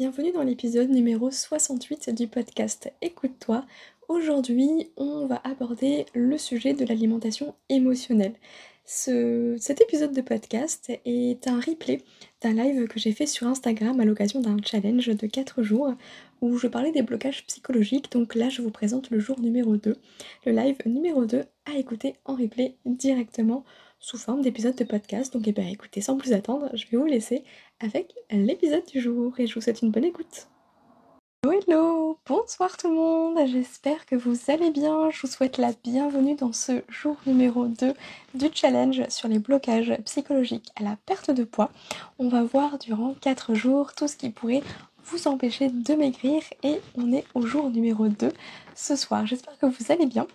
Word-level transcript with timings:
Bienvenue 0.00 0.32
dans 0.32 0.42
l'épisode 0.42 0.88
numéro 0.88 1.30
68 1.30 2.08
du 2.14 2.26
podcast 2.26 2.90
Écoute-toi. 3.02 3.66
Aujourd'hui, 4.08 4.88
on 4.96 5.26
va 5.26 5.42
aborder 5.44 6.06
le 6.14 6.38
sujet 6.38 6.72
de 6.72 6.86
l'alimentation 6.86 7.54
émotionnelle. 7.68 8.32
cet 8.86 9.82
épisode 9.82 10.14
de 10.14 10.22
podcast 10.22 10.90
est 11.04 11.46
un 11.46 11.60
replay 11.60 12.00
d'un 12.40 12.54
live 12.54 12.88
que 12.88 12.98
j'ai 12.98 13.12
fait 13.12 13.26
sur 13.26 13.46
Instagram 13.46 14.00
à 14.00 14.06
l'occasion 14.06 14.40
d'un 14.40 14.56
challenge 14.64 15.08
de 15.08 15.26
4 15.26 15.62
jours 15.62 15.92
où 16.40 16.56
je 16.56 16.66
parlais 16.66 16.92
des 16.92 17.02
blocages 17.02 17.44
psychologiques. 17.46 18.10
Donc 18.10 18.34
là, 18.34 18.48
je 18.48 18.62
vous 18.62 18.70
présente 18.70 19.10
le 19.10 19.18
jour 19.18 19.38
numéro 19.38 19.76
2, 19.76 19.98
le 20.46 20.52
live 20.52 20.78
numéro 20.86 21.26
2 21.26 21.44
à 21.66 21.76
écouter 21.76 22.14
en 22.24 22.36
replay 22.36 22.74
directement 22.86 23.66
sous 24.00 24.16
forme 24.16 24.40
d'épisode 24.40 24.74
de 24.74 24.84
podcast. 24.84 25.32
Donc 25.32 25.46
eh 25.46 25.52
bien 25.52 25.68
écoutez, 25.68 26.00
sans 26.00 26.16
plus 26.16 26.32
attendre, 26.32 26.70
je 26.72 26.86
vais 26.86 26.96
vous 26.96 27.06
laisser 27.06 27.44
avec 27.80 28.14
l'épisode 28.30 28.86
du 28.86 29.00
jour 29.00 29.38
et 29.38 29.46
je 29.46 29.54
vous 29.54 29.60
souhaite 29.60 29.82
une 29.82 29.90
bonne 29.90 30.04
écoute. 30.04 30.48
Hello, 31.44 32.18
bonsoir 32.26 32.76
tout 32.76 32.88
le 32.88 32.94
monde, 32.94 33.38
j'espère 33.46 34.04
que 34.06 34.14
vous 34.14 34.36
allez 34.48 34.70
bien, 34.70 35.10
je 35.10 35.22
vous 35.22 35.26
souhaite 35.26 35.58
la 35.58 35.72
bienvenue 35.84 36.34
dans 36.34 36.52
ce 36.52 36.82
jour 36.88 37.16
numéro 37.26 37.66
2 37.66 37.94
du 38.34 38.46
challenge 38.52 39.02
sur 39.08 39.28
les 39.28 39.38
blocages 39.38 39.94
psychologiques 40.04 40.70
à 40.76 40.82
la 40.82 40.96
perte 41.06 41.30
de 41.30 41.44
poids. 41.44 41.70
On 42.18 42.28
va 42.28 42.42
voir 42.42 42.78
durant 42.78 43.14
4 43.20 43.54
jours 43.54 43.94
tout 43.94 44.08
ce 44.08 44.16
qui 44.16 44.30
pourrait 44.30 44.62
vous 45.04 45.28
empêcher 45.28 45.70
de 45.70 45.94
maigrir 45.94 46.42
et 46.62 46.80
on 46.96 47.12
est 47.12 47.24
au 47.34 47.42
jour 47.42 47.70
numéro 47.70 48.08
2 48.08 48.32
ce 48.80 48.96
soir. 48.96 49.26
J'espère 49.26 49.58
que 49.58 49.66
vous 49.66 49.92
allez 49.92 50.06
bien. 50.06 50.26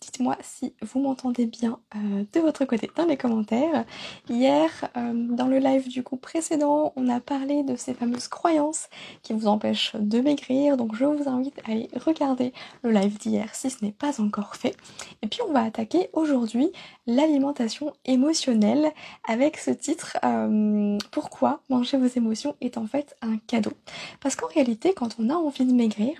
Dites-moi 0.00 0.36
si 0.42 0.74
vous 0.82 1.00
m'entendez 1.00 1.46
bien 1.46 1.78
euh, 1.96 2.24
de 2.32 2.40
votre 2.40 2.64
côté 2.66 2.90
dans 2.96 3.06
les 3.06 3.16
commentaires. 3.16 3.84
Hier, 4.28 4.68
euh, 4.96 5.12
dans 5.14 5.46
le 5.46 5.58
live 5.58 5.88
du 5.88 6.02
coup 6.02 6.16
précédent, 6.16 6.92
on 6.96 7.08
a 7.08 7.20
parlé 7.20 7.62
de 7.62 7.74
ces 7.76 7.94
fameuses 7.94 8.28
croyances 8.28 8.88
qui 9.22 9.32
vous 9.32 9.46
empêchent 9.46 9.96
de 9.96 10.20
maigrir. 10.20 10.76
Donc 10.76 10.94
je 10.94 11.06
vous 11.06 11.28
invite 11.28 11.58
à 11.66 11.72
aller 11.72 11.88
regarder 12.04 12.52
le 12.82 12.90
live 12.90 13.18
d'hier 13.18 13.54
si 13.54 13.70
ce 13.70 13.82
n'est 13.82 13.92
pas 13.92 14.20
encore 14.20 14.56
fait. 14.56 14.76
Et 15.22 15.26
puis 15.26 15.40
on 15.48 15.52
va 15.52 15.62
attaquer 15.62 16.10
aujourd'hui 16.12 16.70
l'alimentation 17.06 17.94
émotionnelle 18.04 18.92
avec 19.26 19.56
ce 19.56 19.70
titre 19.70 20.18
euh, 20.24 20.98
Pourquoi 21.10 21.60
manger 21.70 21.96
vos 21.96 22.06
émotions 22.06 22.56
est 22.60 22.76
en 22.76 22.86
fait 22.86 23.16
un 23.22 23.38
cadeau. 23.38 23.72
Parce 24.20 24.36
qu'en 24.36 24.48
réalité, 24.48 24.92
quand 24.94 25.16
on 25.18 25.30
a 25.30 25.34
envie 25.34 25.64
de 25.64 25.72
maigrir, 25.72 26.18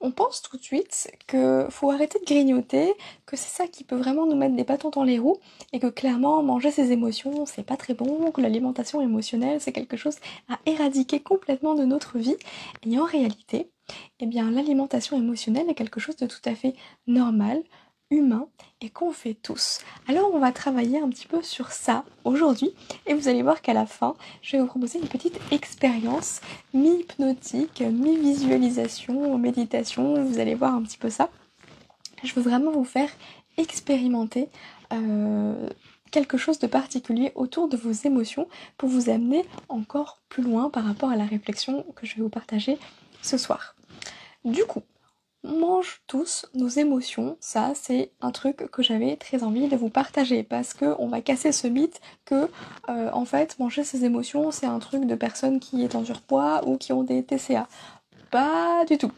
on 0.00 0.10
pense 0.10 0.40
tout 0.40 0.56
de 0.56 0.62
suite 0.62 1.10
que 1.26 1.66
faut 1.70 1.90
arrêter 1.90 2.18
de 2.18 2.24
grignoter, 2.24 2.94
que 3.26 3.36
c'est 3.36 3.54
ça 3.54 3.66
qui 3.66 3.84
peut 3.84 3.96
vraiment 3.96 4.26
nous 4.26 4.36
mettre 4.36 4.54
des 4.54 4.64
bâtons 4.64 4.90
dans 4.90 5.04
les 5.04 5.18
roues 5.18 5.38
et 5.72 5.80
que 5.80 5.88
clairement 5.88 6.42
manger 6.42 6.70
ses 6.70 6.92
émotions 6.92 7.46
c'est 7.46 7.64
pas 7.64 7.76
très 7.76 7.94
bon, 7.94 8.30
que 8.30 8.40
l'alimentation 8.40 9.00
émotionnelle 9.00 9.60
c'est 9.60 9.72
quelque 9.72 9.96
chose 9.96 10.16
à 10.48 10.58
éradiquer 10.66 11.20
complètement 11.20 11.74
de 11.74 11.84
notre 11.84 12.18
vie. 12.18 12.36
Et 12.84 12.98
en 12.98 13.04
réalité, 13.04 13.70
eh 14.20 14.26
bien 14.26 14.50
l'alimentation 14.50 15.16
émotionnelle 15.16 15.68
est 15.68 15.74
quelque 15.74 16.00
chose 16.00 16.16
de 16.16 16.26
tout 16.26 16.42
à 16.44 16.54
fait 16.54 16.74
normal, 17.06 17.62
humain 18.10 18.48
et 18.80 18.90
qu'on 18.90 19.12
fait 19.12 19.34
tous. 19.34 19.80
Alors 20.06 20.30
on 20.32 20.38
va 20.38 20.52
travailler 20.52 21.00
un 21.00 21.08
petit 21.08 21.26
peu 21.26 21.42
sur 21.42 21.72
ça 21.72 22.04
aujourd'hui 22.24 22.74
et 23.06 23.14
vous 23.14 23.28
allez 23.28 23.42
voir 23.42 23.62
qu'à 23.62 23.72
la 23.72 23.86
fin 23.86 24.14
je 24.42 24.52
vais 24.52 24.62
vous 24.62 24.68
proposer 24.68 24.98
une 24.98 25.08
petite 25.08 25.40
expérience 25.50 26.40
mi-hypnotique, 26.74 27.80
mi-visualisation, 27.80 29.38
méditation, 29.38 30.24
vous 30.24 30.38
allez 30.38 30.54
voir 30.54 30.74
un 30.74 30.82
petit 30.82 30.98
peu 30.98 31.10
ça 31.10 31.30
je 32.22 32.34
veux 32.34 32.42
vraiment 32.42 32.70
vous 32.70 32.84
faire 32.84 33.10
expérimenter 33.56 34.48
euh, 34.92 35.68
quelque 36.10 36.36
chose 36.36 36.58
de 36.58 36.66
particulier 36.66 37.32
autour 37.34 37.68
de 37.68 37.76
vos 37.76 37.92
émotions 37.92 38.48
pour 38.76 38.88
vous 38.88 39.10
amener 39.10 39.44
encore 39.68 40.20
plus 40.28 40.42
loin 40.42 40.70
par 40.70 40.84
rapport 40.84 41.10
à 41.10 41.16
la 41.16 41.24
réflexion 41.24 41.84
que 41.94 42.06
je 42.06 42.16
vais 42.16 42.22
vous 42.22 42.28
partager 42.28 42.78
ce 43.22 43.38
soir. 43.38 43.74
Du 44.44 44.64
coup, 44.64 44.82
mange 45.46 46.02
tous 46.06 46.46
nos 46.54 46.68
émotions, 46.68 47.36
ça 47.40 47.72
c'est 47.74 48.12
un 48.20 48.30
truc 48.30 48.70
que 48.70 48.82
j'avais 48.82 49.16
très 49.16 49.42
envie 49.42 49.68
de 49.68 49.76
vous 49.76 49.90
partager 49.90 50.42
parce 50.42 50.74
que 50.74 50.94
on 50.98 51.08
va 51.08 51.20
casser 51.20 51.52
ce 51.52 51.66
mythe 51.66 52.00
que 52.24 52.48
euh, 52.88 53.10
en 53.12 53.24
fait 53.24 53.58
manger 53.58 53.84
ses 53.84 54.04
émotions 54.04 54.50
c'est 54.50 54.66
un 54.66 54.78
truc 54.78 55.06
de 55.06 55.14
personnes 55.14 55.60
qui 55.60 55.82
est 55.82 55.94
en 55.94 56.04
surpoids 56.04 56.66
ou 56.66 56.76
qui 56.76 56.92
ont 56.92 57.02
des 57.02 57.22
TCA. 57.22 57.68
Pas 58.30 58.84
du 58.86 58.98
tout 58.98 59.12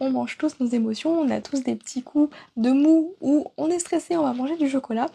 on 0.00 0.10
mange 0.10 0.38
tous 0.38 0.58
nos 0.60 0.66
émotions, 0.66 1.20
on 1.20 1.30
a 1.30 1.40
tous 1.40 1.62
des 1.62 1.76
petits 1.76 2.02
coups 2.02 2.34
de 2.56 2.70
mou 2.70 3.14
ou 3.20 3.46
on 3.58 3.68
est 3.68 3.78
stressé, 3.78 4.16
on 4.16 4.22
va 4.22 4.32
manger 4.32 4.56
du 4.56 4.68
chocolat. 4.68 5.06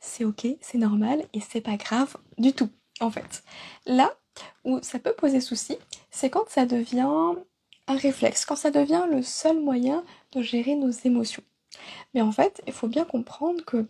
C'est 0.00 0.24
ok, 0.24 0.46
c'est 0.60 0.78
normal 0.78 1.24
et 1.32 1.40
c'est 1.40 1.60
pas 1.60 1.76
grave 1.76 2.16
du 2.38 2.52
tout 2.52 2.68
en 3.00 3.10
fait. 3.10 3.44
Là 3.86 4.12
où 4.64 4.80
ça 4.82 4.98
peut 4.98 5.12
poser 5.12 5.40
souci, 5.40 5.78
c'est 6.10 6.30
quand 6.30 6.48
ça 6.48 6.66
devient 6.66 7.34
un 7.88 7.96
réflexe, 7.96 8.44
quand 8.44 8.56
ça 8.56 8.70
devient 8.70 9.04
le 9.10 9.22
seul 9.22 9.60
moyen 9.60 10.04
de 10.32 10.42
gérer 10.42 10.74
nos 10.74 10.90
émotions. 10.90 11.42
Mais 12.14 12.20
en 12.20 12.32
fait, 12.32 12.62
il 12.66 12.72
faut 12.72 12.88
bien 12.88 13.04
comprendre 13.04 13.64
que 13.64 13.86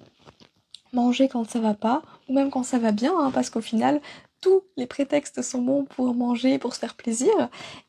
manger 0.92 1.28
quand 1.28 1.48
ça 1.48 1.60
va 1.60 1.74
pas, 1.74 2.02
ou 2.28 2.34
même 2.34 2.50
quand 2.50 2.62
ça 2.62 2.78
va 2.78 2.92
bien, 2.92 3.18
hein, 3.18 3.30
parce 3.32 3.50
qu'au 3.50 3.60
final, 3.60 4.00
tous 4.40 4.62
les 4.76 4.86
prétextes 4.86 5.40
sont 5.42 5.62
bons 5.62 5.84
pour 5.84 6.14
manger, 6.14 6.58
pour 6.58 6.74
se 6.74 6.80
faire 6.80 6.94
plaisir, 6.94 7.32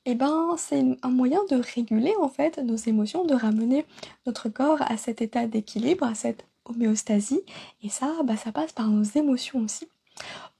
et 0.05 0.11
eh 0.11 0.15
ben 0.15 0.55
c'est 0.57 0.83
un 1.01 1.09
moyen 1.09 1.39
de 1.49 1.55
réguler 1.55 2.13
en 2.21 2.29
fait 2.29 2.59
nos 2.59 2.75
émotions, 2.75 3.25
de 3.25 3.33
ramener 3.33 3.85
notre 4.25 4.49
corps 4.49 4.81
à 4.81 4.97
cet 4.97 5.21
état 5.21 5.47
d'équilibre, 5.47 6.05
à 6.05 6.15
cette 6.15 6.45
homéostasie, 6.65 7.41
et 7.81 7.89
ça, 7.89 8.13
bah, 8.23 8.37
ça 8.37 8.51
passe 8.51 8.71
par 8.71 8.87
nos 8.87 9.03
émotions 9.03 9.59
aussi. 9.61 9.87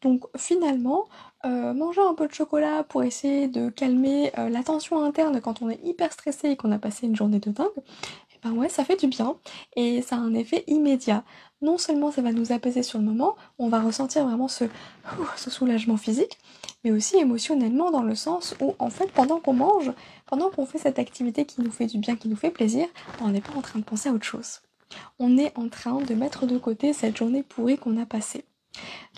Donc 0.02 0.26
finalement, 0.36 1.06
euh, 1.46 1.74
manger 1.74 2.02
un 2.02 2.14
peu 2.14 2.28
de 2.28 2.34
chocolat 2.34 2.84
pour 2.84 3.04
essayer 3.04 3.48
de 3.48 3.70
calmer 3.70 4.32
euh, 4.38 4.50
la 4.50 4.64
tension 4.64 5.04
interne 5.04 5.40
quand 5.42 5.62
on 5.62 5.70
est 5.70 5.80
hyper 5.84 6.12
stressé 6.12 6.50
et 6.50 6.56
qu'on 6.58 6.72
a 6.72 6.78
passé 6.78 7.08
une 7.08 7.16
journée 7.16 7.40
de 7.40 7.52
dingue, 7.52 7.68
et 7.78 8.36
eh 8.36 8.48
ben 8.48 8.54
ouais, 8.54 8.70
ça 8.70 8.84
fait 8.84 9.00
du 9.00 9.08
bien 9.08 9.38
et 9.76 10.02
ça 10.02 10.18
a 10.18 10.20
un 10.20 10.34
effet 10.34 10.64
immédiat 10.68 11.24
non 11.64 11.78
seulement 11.78 12.12
ça 12.12 12.22
va 12.22 12.32
nous 12.32 12.52
apaiser 12.52 12.84
sur 12.84 13.00
le 13.00 13.06
moment, 13.06 13.36
on 13.58 13.70
va 13.70 13.82
ressentir 13.82 14.26
vraiment 14.26 14.48
ce, 14.48 14.66
ce 15.38 15.50
soulagement 15.50 15.98
physique, 15.98 16.38
mais 16.84 16.92
aussi 16.92 17.18
émotionnellement 17.18 17.90
dans 17.90 18.04
le 18.04 18.16
sens 18.16 18.56
où 18.62 18.76
en 18.78 18.90
fait 18.90 19.12
pendant 19.12 19.40
qu'on 19.40 19.54
mange, 19.54 19.92
pendant 20.28 20.50
qu'on 20.50 20.66
fait 20.66 20.78
cette 20.78 21.00
activité 21.00 21.46
qui 21.46 21.62
nous 21.62 21.72
fait 21.72 21.88
du 21.88 21.98
bien, 21.98 22.16
qui 22.16 22.28
nous 22.28 22.36
fait 22.36 22.52
plaisir, 22.52 22.86
on 23.22 23.30
n'est 23.30 23.42
pas 23.42 23.58
en 23.58 23.62
train 23.62 23.80
de 23.80 23.86
penser 23.86 24.10
à 24.10 24.12
autre 24.12 24.26
chose. 24.26 24.60
On 25.18 25.38
est 25.38 25.58
en 25.58 25.70
train 25.70 26.02
de 26.02 26.14
mettre 26.14 26.46
de 26.46 26.58
côté 26.58 26.94
cette 26.94 27.18
journée 27.18 27.42
pourrie 27.42 27.78
qu'on 27.78 28.00
a 28.00 28.06
passée. 28.06 28.46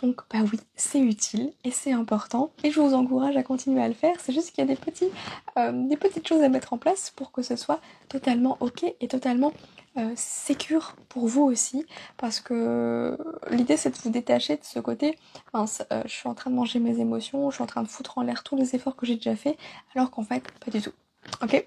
Donc 0.02 0.22
bah 0.32 0.40
oui, 0.52 0.60
c'est 0.76 1.00
utile 1.00 1.54
et 1.64 1.72
c'est 1.72 1.94
important 1.94 2.52
et 2.64 2.72
je 2.72 2.80
vous 2.80 2.94
encourage 2.94 3.38
à 3.38 3.44
continuer 3.44 3.82
à 3.82 3.88
le 3.88 3.94
faire. 3.94 4.16
C'est 4.20 4.34
juste 4.34 4.52
qu'il 4.52 4.64
y 4.64 4.68
a 4.68 4.68
des, 4.68 4.80
petits, 4.80 5.10
euh, 5.58 5.96
petites 5.96 6.28
choses 6.28 6.44
à 6.44 6.50
mettre 6.50 6.74
en 6.74 6.78
place 6.78 7.12
pour 7.16 7.32
que 7.32 7.42
ce 7.42 7.56
soit 7.56 7.80
totalement 8.10 8.58
ok 8.60 8.84
et 9.00 9.08
totalement 9.08 9.54
euh, 9.98 10.12
sécure 10.16 10.96
pour 11.08 11.28
vous 11.28 11.44
aussi. 11.44 11.86
Parce 12.18 12.42
que 12.42 13.18
l'idée 13.50 13.78
c'est 13.78 13.92
de 13.92 13.98
vous 14.04 14.10
détacher 14.10 14.58
de 14.58 14.64
ce 14.64 14.80
côté 14.80 15.18
mince 15.54 15.84
euh, 15.94 16.02
je 16.06 16.12
suis 16.12 16.28
en 16.28 16.34
train 16.34 16.52
de 16.52 16.56
manger 16.56 16.80
mes 16.80 17.00
émotions 17.00 17.50
je 17.50 17.56
suis 17.56 17.64
en 17.64 17.68
train 17.68 17.84
de 17.84 17.88
foutre 17.88 18.18
en 18.18 18.22
l'air 18.22 18.44
tous 18.44 18.58
les 18.58 18.76
efforts 18.76 18.96
que 18.96 19.06
j'ai 19.06 19.16
déjà 19.16 19.36
fait 19.36 19.58
alors 19.96 20.12
qu'en 20.12 20.24
fait 20.24 20.44
pas 20.64 20.72
du 20.72 20.82
tout. 20.82 20.94
Ok? 21.42 21.66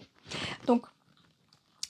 Donc 0.66 0.84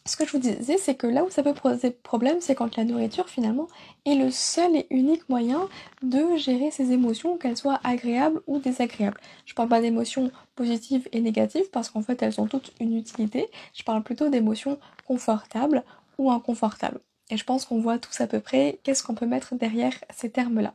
ce 0.08 0.16
que 0.16 0.26
je 0.26 0.32
vous 0.32 0.38
disais, 0.38 0.78
c'est 0.78 0.94
que 0.94 1.06
là 1.06 1.22
où 1.22 1.30
ça 1.30 1.42
peut 1.42 1.52
poser 1.52 1.90
problème, 1.90 2.38
c'est 2.40 2.54
quand 2.54 2.76
la 2.76 2.84
nourriture 2.84 3.28
finalement 3.28 3.68
est 4.06 4.14
le 4.14 4.30
seul 4.30 4.74
et 4.74 4.86
unique 4.90 5.28
moyen 5.28 5.68
de 6.02 6.36
gérer 6.36 6.70
ses 6.70 6.92
émotions, 6.92 7.36
qu'elles 7.36 7.58
soient 7.58 7.78
agréables 7.84 8.40
ou 8.46 8.58
désagréables. 8.58 9.20
Je 9.44 9.54
parle 9.54 9.68
pas 9.68 9.82
d'émotions 9.82 10.30
positives 10.56 11.06
et 11.12 11.20
négatives 11.20 11.68
parce 11.72 11.90
qu'en 11.90 12.02
fait 12.02 12.22
elles 12.22 12.40
ont 12.40 12.46
toutes 12.46 12.72
une 12.80 12.96
utilité. 12.96 13.48
Je 13.74 13.82
parle 13.82 14.02
plutôt 14.02 14.30
d'émotions 14.30 14.78
confortables 15.06 15.84
ou 16.16 16.30
inconfortables. 16.30 17.00
Et 17.30 17.36
je 17.36 17.44
pense 17.44 17.66
qu'on 17.66 17.80
voit 17.80 17.98
tous 17.98 18.20
à 18.22 18.26
peu 18.26 18.40
près 18.40 18.80
qu'est-ce 18.82 19.02
qu'on 19.02 19.14
peut 19.14 19.26
mettre 19.26 19.54
derrière 19.56 19.92
ces 20.16 20.30
termes-là. 20.30 20.74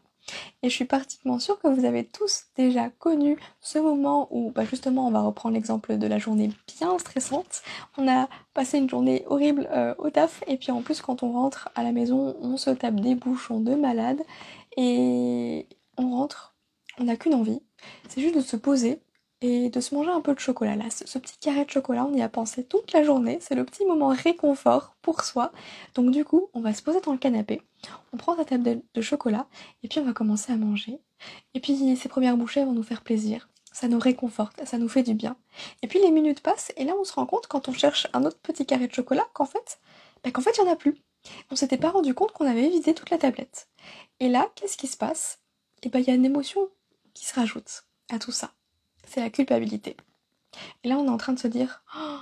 Et 0.61 0.69
je 0.69 0.75
suis 0.75 0.85
particulièrement 0.85 1.39
sûre 1.39 1.59
que 1.59 1.67
vous 1.67 1.85
avez 1.85 2.05
tous 2.05 2.45
déjà 2.55 2.89
connu 2.89 3.37
ce 3.59 3.79
moment 3.79 4.27
où 4.31 4.51
bah 4.51 4.63
justement 4.65 5.07
on 5.07 5.11
va 5.11 5.21
reprendre 5.21 5.55
l'exemple 5.55 5.97
de 5.97 6.07
la 6.07 6.17
journée 6.17 6.51
bien 6.79 6.97
stressante. 6.97 7.61
On 7.97 8.07
a 8.07 8.29
passé 8.53 8.77
une 8.77 8.89
journée 8.89 9.23
horrible 9.27 9.67
euh, 9.71 9.93
au 9.97 10.09
taf 10.09 10.43
et 10.47 10.57
puis 10.57 10.71
en 10.71 10.81
plus 10.81 11.01
quand 11.01 11.23
on 11.23 11.31
rentre 11.33 11.69
à 11.75 11.83
la 11.83 11.91
maison 11.91 12.35
on 12.41 12.57
se 12.57 12.69
tape 12.69 12.99
des 12.99 13.15
bouchons 13.15 13.59
de 13.59 13.75
malade 13.75 14.21
et 14.77 15.67
on 15.97 16.09
rentre, 16.11 16.55
on 16.99 17.05
n'a 17.05 17.15
qu'une 17.15 17.33
envie, 17.33 17.61
c'est 18.07 18.21
juste 18.21 18.35
de 18.35 18.41
se 18.41 18.55
poser 18.55 19.01
et 19.43 19.69
de 19.69 19.81
se 19.81 19.93
manger 19.93 20.09
un 20.09 20.21
peu 20.21 20.33
de 20.33 20.39
chocolat. 20.39 20.77
Là, 20.77 20.85
ce, 20.89 21.19
petit 21.19 21.37
carré 21.37 21.65
de 21.65 21.69
chocolat, 21.69 22.05
on 22.05 22.13
y 22.13 22.21
a 22.21 22.29
pensé 22.29 22.63
toute 22.63 22.93
la 22.93 23.03
journée. 23.03 23.39
C'est 23.41 23.55
le 23.55 23.65
petit 23.65 23.85
moment 23.85 24.07
réconfort 24.07 24.95
pour 25.01 25.21
soi. 25.21 25.51
Donc 25.95 26.11
du 26.11 26.23
coup, 26.23 26.47
on 26.53 26.61
va 26.61 26.73
se 26.73 26.81
poser 26.81 27.01
dans 27.01 27.11
le 27.11 27.17
canapé, 27.17 27.61
on 28.13 28.17
prend 28.17 28.37
sa 28.37 28.45
table 28.45 28.81
de, 28.93 29.01
chocolat 29.01 29.45
et 29.83 29.89
puis 29.89 29.99
on 29.99 30.05
va 30.05 30.13
commencer 30.13 30.53
à 30.53 30.55
manger. 30.55 30.97
Et 31.53 31.59
puis 31.59 31.97
ces 31.97 32.07
premières 32.09 32.37
bouchées 32.37 32.63
vont 32.63 32.71
nous 32.71 32.83
faire 32.83 33.01
plaisir. 33.01 33.49
Ça 33.73 33.89
nous 33.89 33.99
réconforte, 33.99 34.63
ça 34.65 34.77
nous 34.77 34.87
fait 34.87 35.03
du 35.03 35.13
bien. 35.13 35.35
Et 35.81 35.87
puis 35.87 35.99
les 35.99 36.11
minutes 36.11 36.39
passent 36.39 36.71
et 36.77 36.85
là 36.85 36.93
on 36.97 37.03
se 37.03 37.11
rend 37.11 37.25
compte 37.25 37.47
quand 37.47 37.67
on 37.67 37.73
cherche 37.73 38.07
un 38.13 38.23
autre 38.23 38.37
petit 38.37 38.65
carré 38.65 38.87
de 38.87 38.93
chocolat 38.93 39.27
qu'en 39.33 39.45
fait, 39.45 39.79
bah, 40.23 40.31
qu'en 40.31 40.41
fait 40.41 40.55
il 40.57 40.63
n'y 40.63 40.69
en 40.69 40.73
a 40.73 40.77
plus. 40.77 40.95
On 41.51 41.57
s'était 41.57 41.77
pas 41.77 41.89
rendu 41.89 42.13
compte 42.13 42.31
qu'on 42.31 42.47
avait 42.47 42.69
vidé 42.69 42.93
toute 42.93 43.09
la 43.09 43.17
tablette. 43.17 43.67
Et 44.21 44.29
là, 44.29 44.49
qu'est-ce 44.55 44.77
qui 44.77 44.87
se 44.87 44.97
passe? 44.97 45.39
Eh 45.81 45.89
ben 45.89 45.99
il 45.99 46.05
y 46.05 46.11
a 46.11 46.15
une 46.15 46.25
émotion 46.25 46.69
qui 47.13 47.25
se 47.25 47.35
rajoute 47.35 47.83
à 48.09 48.19
tout 48.19 48.31
ça 48.31 48.53
c'est 49.07 49.21
la 49.21 49.29
culpabilité. 49.29 49.97
Et 50.83 50.89
là, 50.89 50.97
on 50.97 51.05
est 51.05 51.09
en 51.09 51.17
train 51.17 51.33
de 51.33 51.39
se 51.39 51.47
dire 51.47 51.83
Oh, 51.95 52.17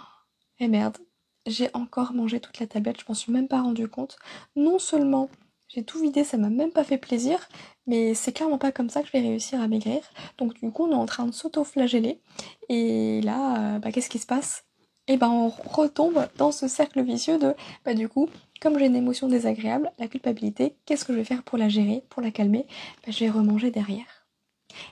eh 0.59 0.67
merde, 0.67 0.97
j'ai 1.45 1.69
encore 1.73 2.13
mangé 2.13 2.39
toute 2.39 2.59
la 2.59 2.67
tablette, 2.67 2.99
je 3.01 3.05
m'en 3.07 3.15
suis 3.15 3.31
même 3.31 3.47
pas 3.47 3.61
rendu 3.61 3.87
compte. 3.87 4.17
Non 4.55 4.79
seulement 4.79 5.29
j'ai 5.69 5.83
tout 5.83 5.99
vidé, 6.01 6.23
ça 6.25 6.37
m'a 6.37 6.49
même 6.49 6.71
pas 6.71 6.83
fait 6.83 6.97
plaisir, 6.97 7.47
mais 7.87 8.13
c'est 8.13 8.33
clairement 8.33 8.57
pas 8.57 8.73
comme 8.73 8.89
ça 8.89 9.01
que 9.01 9.07
je 9.07 9.13
vais 9.13 9.21
réussir 9.21 9.61
à 9.61 9.67
maigrir. 9.69 10.01
Donc, 10.37 10.55
du 10.55 10.69
coup, 10.69 10.83
on 10.85 10.91
est 10.91 10.95
en 10.95 11.05
train 11.05 11.25
de 11.25 11.31
s'auto-flageller. 11.31 12.19
Et 12.67 13.21
là, 13.21 13.75
euh, 13.77 13.79
bah, 13.79 13.91
qu'est-ce 13.91 14.09
qui 14.09 14.19
se 14.19 14.25
passe? 14.25 14.65
Et 15.07 15.13
eh 15.13 15.17
ben, 15.17 15.29
on 15.29 15.49
retombe 15.49 16.27
dans 16.37 16.51
ce 16.51 16.67
cercle 16.67 17.01
vicieux 17.03 17.37
de 17.39 17.55
bah, 17.85 17.93
du 17.93 18.07
coup, 18.09 18.29
comme 18.61 18.77
j'ai 18.77 18.85
une 18.85 18.95
émotion 18.95 19.27
désagréable, 19.29 19.91
la 19.97 20.07
culpabilité, 20.07 20.75
qu'est-ce 20.85 21.05
que 21.05 21.13
je 21.13 21.17
vais 21.19 21.23
faire 21.25 21.43
pour 21.43 21.57
la 21.57 21.69
gérer, 21.69 22.03
pour 22.09 22.21
la 22.21 22.31
calmer? 22.31 22.67
Bah, 23.05 23.11
Je 23.11 23.19
vais 23.25 23.29
remanger 23.31 23.71
derrière. 23.71 24.20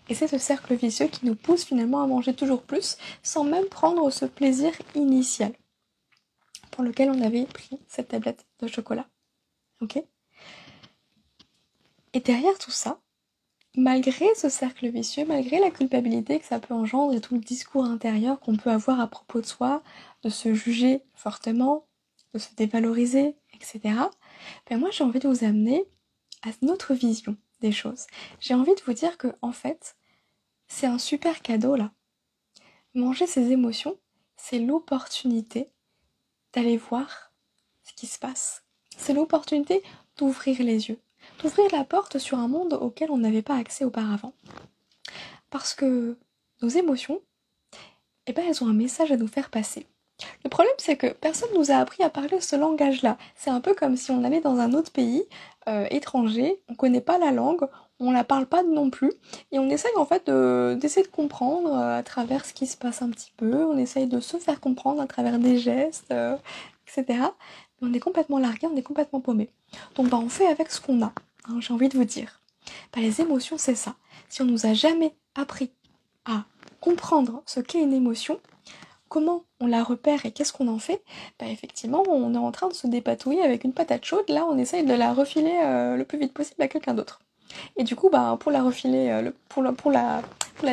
Et 0.09 0.15
c'est 0.15 0.27
ce 0.27 0.37
cercle 0.37 0.75
vicieux 0.75 1.07
qui 1.07 1.25
nous 1.25 1.35
pousse 1.35 1.65
finalement 1.65 2.01
à 2.01 2.07
manger 2.07 2.33
toujours 2.33 2.63
plus 2.63 2.97
sans 3.23 3.43
même 3.43 3.65
prendre 3.65 4.09
ce 4.09 4.25
plaisir 4.25 4.71
initial 4.95 5.53
pour 6.71 6.83
lequel 6.83 7.09
on 7.09 7.21
avait 7.21 7.45
pris 7.45 7.79
cette 7.87 8.09
tablette 8.09 8.45
de 8.59 8.67
chocolat. 8.67 9.07
Ok? 9.81 10.01
Et 12.13 12.19
derrière 12.19 12.57
tout 12.57 12.71
ça, 12.71 12.99
malgré 13.75 14.25
ce 14.35 14.49
cercle 14.49 14.89
vicieux, 14.89 15.25
malgré 15.25 15.59
la 15.59 15.71
culpabilité 15.71 16.39
que 16.39 16.45
ça 16.45 16.59
peut 16.59 16.73
engendrer 16.73 17.17
et 17.17 17.21
tout 17.21 17.35
le 17.35 17.41
discours 17.41 17.85
intérieur 17.85 18.39
qu'on 18.39 18.57
peut 18.57 18.71
avoir 18.71 18.99
à 18.99 19.07
propos 19.07 19.41
de 19.41 19.45
soi, 19.45 19.83
de 20.23 20.29
se 20.29 20.53
juger 20.53 21.01
fortement, 21.13 21.87
de 22.33 22.39
se 22.39 22.53
dévaloriser, 22.55 23.35
etc., 23.53 23.95
ben 24.69 24.79
moi 24.79 24.89
j'ai 24.91 25.03
envie 25.03 25.19
de 25.19 25.27
vous 25.27 25.43
amener 25.43 25.85
à 26.43 26.49
notre 26.61 26.93
vision 26.93 27.37
des 27.61 27.71
choses. 27.71 28.07
J'ai 28.39 28.53
envie 28.53 28.75
de 28.75 28.81
vous 28.85 28.93
dire 28.93 29.17
que 29.17 29.27
en 29.41 29.51
fait, 29.51 29.95
c'est 30.67 30.87
un 30.87 30.97
super 30.97 31.41
cadeau 31.41 31.75
là. 31.75 31.91
Manger 32.93 33.27
ses 33.27 33.51
émotions, 33.51 33.97
c'est 34.37 34.59
l'opportunité 34.59 35.69
d'aller 36.53 36.77
voir 36.77 37.31
ce 37.83 37.93
qui 37.93 38.07
se 38.07 38.19
passe. 38.19 38.63
C'est 38.97 39.13
l'opportunité 39.13 39.83
d'ouvrir 40.17 40.61
les 40.61 40.89
yeux, 40.89 40.99
d'ouvrir 41.41 41.71
la 41.71 41.83
porte 41.83 42.17
sur 42.17 42.37
un 42.37 42.47
monde 42.47 42.73
auquel 42.73 43.11
on 43.11 43.17
n'avait 43.17 43.41
pas 43.41 43.55
accès 43.55 43.85
auparavant. 43.85 44.33
Parce 45.49 45.73
que 45.73 46.17
nos 46.61 46.69
émotions, 46.69 47.21
eh 48.27 48.33
ben, 48.33 48.45
elles 48.47 48.63
ont 48.63 48.67
un 48.67 48.73
message 48.73 49.11
à 49.11 49.17
nous 49.17 49.27
faire 49.27 49.49
passer. 49.49 49.87
Le 50.43 50.49
problème, 50.49 50.73
c'est 50.77 50.97
que 50.97 51.07
personne 51.07 51.49
nous 51.55 51.71
a 51.71 51.75
appris 51.75 52.03
à 52.03 52.09
parler 52.09 52.41
ce 52.41 52.55
langage-là. 52.55 53.17
C'est 53.35 53.49
un 53.49 53.61
peu 53.61 53.73
comme 53.73 53.95
si 53.95 54.11
on 54.11 54.23
allait 54.23 54.41
dans 54.41 54.59
un 54.59 54.73
autre 54.73 54.91
pays 54.91 55.23
euh, 55.67 55.85
étranger, 55.91 56.59
on 56.67 56.75
connaît 56.75 57.01
pas 57.01 57.17
la 57.17 57.31
langue, 57.31 57.67
on 57.99 58.11
la 58.11 58.23
parle 58.23 58.45
pas 58.45 58.63
non 58.63 58.89
plus, 58.89 59.11
et 59.51 59.59
on 59.59 59.69
essaye 59.69 59.95
en 59.97 60.05
fait 60.05 60.25
d'essayer 60.25 61.05
de, 61.05 61.11
comprendre 61.11 61.73
euh, 61.73 61.99
à 61.99 62.03
travers 62.03 62.45
ce 62.45 62.53
qui 62.53 62.65
se 62.65 62.77
passe 62.77 63.01
un 63.01 63.09
petit 63.09 63.31
peu, 63.37 63.65
on 63.65 63.77
essaye 63.77 64.07
de 64.07 64.19
se 64.19 64.37
faire 64.37 64.59
comprendre 64.61 65.01
à 65.01 65.07
travers 65.07 65.37
des 65.37 65.57
gestes, 65.57 66.11
euh, 66.11 66.35
etc. 66.87 67.19
On 67.81 67.93
est 67.93 67.99
complètement 67.99 68.39
largué, 68.39 68.67
on 68.67 68.75
est 68.75 68.83
complètement 68.83 69.19
paumé. 69.19 69.49
Donc 69.95 70.09
bah, 70.09 70.17
on 70.17 70.29
fait 70.29 70.47
avec 70.47 70.71
ce 70.71 70.81
qu'on 70.81 71.01
a, 71.03 71.13
hein, 71.47 71.59
j'ai 71.59 71.73
envie 71.73 71.89
de 71.89 71.97
vous 71.97 72.05
dire. 72.05 72.41
Bah, 72.93 73.01
les 73.01 73.21
émotions, 73.21 73.57
c'est 73.57 73.75
ça. 73.75 73.95
Si 74.27 74.41
on 74.41 74.45
nous 74.45 74.65
a 74.65 74.73
jamais 74.73 75.13
appris 75.35 75.71
à 76.25 76.45
comprendre 76.79 77.43
ce 77.45 77.59
qu'est 77.59 77.81
une 77.81 77.93
émotion, 77.93 78.39
comment 79.09 79.43
on 79.59 79.67
la 79.67 79.83
repère 79.83 80.25
et 80.25 80.31
qu'est-ce 80.31 80.53
qu'on 80.53 80.67
en 80.67 80.79
fait 80.79 81.03
Bah 81.39 81.47
effectivement, 81.47 82.03
on 82.07 82.33
est 82.33 82.37
en 82.37 82.51
train 82.51 82.69
de 82.69 82.73
se 82.73 82.87
dépatouiller 82.87 83.41
avec 83.41 83.63
une 83.63 83.73
patate 83.73 84.05
chaude. 84.05 84.29
Là, 84.29 84.45
on 84.45 84.57
essaye 84.57 84.85
de 84.85 84.93
la 84.93 85.13
refiler 85.13 85.59
euh, 85.63 85.95
le 85.97 86.05
plus 86.05 86.19
vite 86.19 86.33
possible 86.33 86.61
à 86.61 86.67
quelqu'un 86.67 86.93
d'autre. 86.93 87.19
Et 87.75 87.83
du 87.83 87.95
coup, 87.95 88.09
bah, 88.09 88.37
pour 88.39 88.51
la 88.51 88.63
refiler, 88.63 89.09
euh, 89.09 89.31
pour, 89.49 89.63
la, 89.91 90.21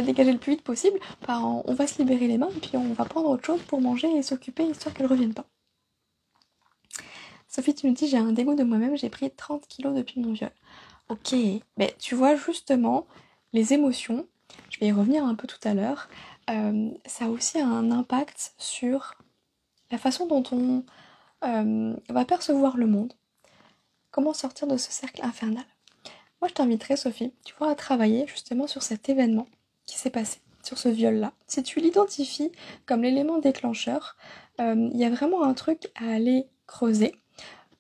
dégager 0.03 0.33
le 0.33 0.39
plus 0.39 0.53
vite 0.53 0.63
possible, 0.63 0.99
bah, 1.27 1.41
on 1.41 1.75
va 1.75 1.87
se 1.87 1.99
libérer 1.99 2.29
les 2.29 2.39
mains 2.39 2.51
et 2.55 2.61
puis 2.61 2.77
on 2.77 2.93
va 2.93 3.05
prendre 3.05 3.31
autre 3.31 3.45
chose 3.45 3.63
pour 3.63 3.81
manger 3.81 4.15
et 4.15 4.23
s'occuper 4.23 4.65
histoire 4.65 4.95
qu'elle 4.95 5.07
revienne 5.07 5.35
pas. 5.35 5.47
Sophie, 7.49 7.75
tu 7.75 7.87
me 7.89 7.93
dis, 7.93 8.07
j'ai 8.07 8.19
un 8.19 8.33
dégoût 8.33 8.55
de 8.55 8.65
moi-même, 8.65 8.97
j'ai 8.97 9.09
pris 9.09 9.31
30 9.31 9.67
kilos 9.67 9.95
depuis 9.95 10.21
mon 10.21 10.33
viol. 10.33 10.51
Ok, 11.09 11.35
mais 11.79 11.95
tu 11.99 12.15
vois 12.15 12.37
justement, 12.37 13.07
les 13.53 13.73
émotions, 13.73 14.27
je 14.69 14.79
vais 14.81 14.89
y 14.89 14.93
revenir 14.93 15.25
un 15.25 15.35
peu 15.35 15.47
tout 15.47 15.61
à 15.65 15.73
l'heure, 15.73 16.09
euh, 16.51 16.91
ça 17.07 17.27
a 17.27 17.65
un 17.65 17.91
impact 17.91 18.55
sur 18.59 19.15
la 19.91 19.99
façon 19.99 20.27
dont 20.27 20.45
on 20.53 20.85
euh, 21.45 21.95
va 22.09 22.25
percevoir 22.25 22.77
le 22.77 22.87
monde. 22.87 23.13
Comment 24.11 24.33
sortir 24.33 24.67
de 24.67 24.77
ce 24.77 24.91
cercle 24.91 25.25
infernal 25.25 25.65
Moi, 26.41 26.49
je 26.49 26.55
t'inviterai, 26.55 26.97
Sophie, 26.97 27.33
tu 27.45 27.55
vois, 27.59 27.71
à 27.71 27.75
travailler 27.75 28.27
justement 28.27 28.67
sur 28.67 28.83
cet 28.83 29.09
événement 29.09 29.47
qui 29.85 29.99
s'est 29.99 30.11
passé, 30.11 30.41
sur 30.63 30.79
ce 30.79 30.89
viol-là. 30.89 31.33
Si 31.47 31.63
tu 31.63 31.81
l'identifies 31.81 32.53
comme 32.87 33.03
l'élément 33.03 33.39
déclencheur, 33.39 34.17
euh, 34.61 34.89
il 34.93 34.99
y 34.99 35.05
a 35.05 35.11
vraiment 35.11 35.43
un 35.43 35.55
truc 35.55 35.91
à 35.97 36.09
aller 36.13 36.49
creuser 36.67 37.15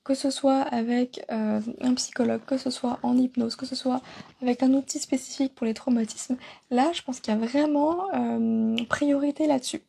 que 0.06 0.14
ce 0.14 0.30
soit 0.30 0.60
avec 0.60 1.26
euh, 1.32 1.60
un 1.80 1.94
psychologue, 1.94 2.40
que 2.46 2.58
ce 2.58 2.70
soit 2.70 3.00
en 3.02 3.16
hypnose, 3.16 3.56
que 3.56 3.66
ce 3.66 3.74
soit 3.74 4.00
avec 4.40 4.62
un 4.62 4.72
outil 4.72 5.00
spécifique 5.00 5.52
pour 5.52 5.66
les 5.66 5.74
traumatismes, 5.74 6.36
là 6.70 6.92
je 6.92 7.02
pense 7.02 7.18
qu'il 7.18 7.34
y 7.34 7.36
a 7.36 7.40
vraiment 7.40 8.06
euh, 8.14 8.76
priorité 8.88 9.48
là-dessus. 9.48 9.82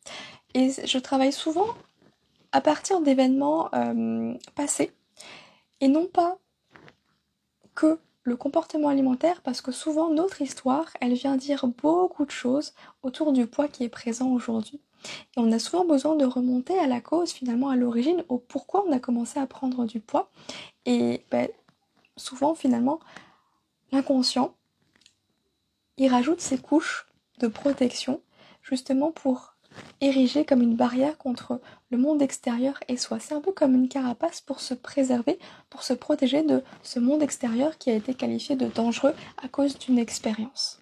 Et 0.54 0.72
je 0.84 0.98
travaille 0.98 1.32
souvent 1.32 1.68
à 2.50 2.60
partir 2.60 3.00
d'événements 3.00 3.68
euh, 3.74 4.34
passés 4.56 4.90
et 5.80 5.86
non 5.86 6.06
pas 6.06 6.36
que 7.76 8.00
le 8.24 8.36
comportement 8.36 8.88
alimentaire 8.88 9.40
parce 9.42 9.60
que 9.60 9.70
souvent 9.70 10.10
notre 10.10 10.42
histoire 10.42 10.86
elle 11.00 11.14
vient 11.14 11.36
dire 11.36 11.64
beaucoup 11.80 12.26
de 12.26 12.32
choses 12.32 12.74
autour 13.04 13.32
du 13.32 13.46
poids 13.46 13.68
qui 13.68 13.84
est 13.84 13.88
présent 13.88 14.30
aujourd'hui. 14.30 14.80
Et 15.04 15.40
on 15.40 15.50
a 15.52 15.58
souvent 15.58 15.84
besoin 15.84 16.16
de 16.16 16.24
remonter 16.24 16.78
à 16.78 16.86
la 16.86 17.00
cause, 17.00 17.32
finalement, 17.32 17.68
à 17.68 17.76
l'origine, 17.76 18.24
au 18.28 18.38
pourquoi 18.38 18.84
on 18.86 18.92
a 18.92 18.98
commencé 18.98 19.38
à 19.38 19.46
prendre 19.46 19.84
du 19.84 20.00
poids. 20.00 20.30
Et 20.86 21.24
ben, 21.30 21.48
souvent, 22.16 22.54
finalement, 22.54 23.00
l'inconscient, 23.92 24.54
il 25.96 26.08
rajoute 26.08 26.40
ses 26.40 26.58
couches 26.58 27.06
de 27.38 27.48
protection, 27.48 28.20
justement 28.62 29.10
pour 29.10 29.54
ériger 30.00 30.44
comme 30.44 30.62
une 30.62 30.76
barrière 30.76 31.18
contre 31.18 31.60
le 31.90 31.98
monde 31.98 32.22
extérieur 32.22 32.78
et 32.88 32.96
soi. 32.96 33.18
C'est 33.20 33.34
un 33.34 33.40
peu 33.40 33.52
comme 33.52 33.74
une 33.74 33.88
carapace 33.88 34.40
pour 34.40 34.60
se 34.60 34.74
préserver, 34.74 35.38
pour 35.70 35.82
se 35.82 35.92
protéger 35.92 36.42
de 36.42 36.62
ce 36.82 36.98
monde 36.98 37.22
extérieur 37.22 37.78
qui 37.78 37.90
a 37.90 37.94
été 37.94 38.14
qualifié 38.14 38.56
de 38.56 38.66
dangereux 38.66 39.14
à 39.42 39.48
cause 39.48 39.78
d'une 39.78 39.98
expérience. 39.98 40.80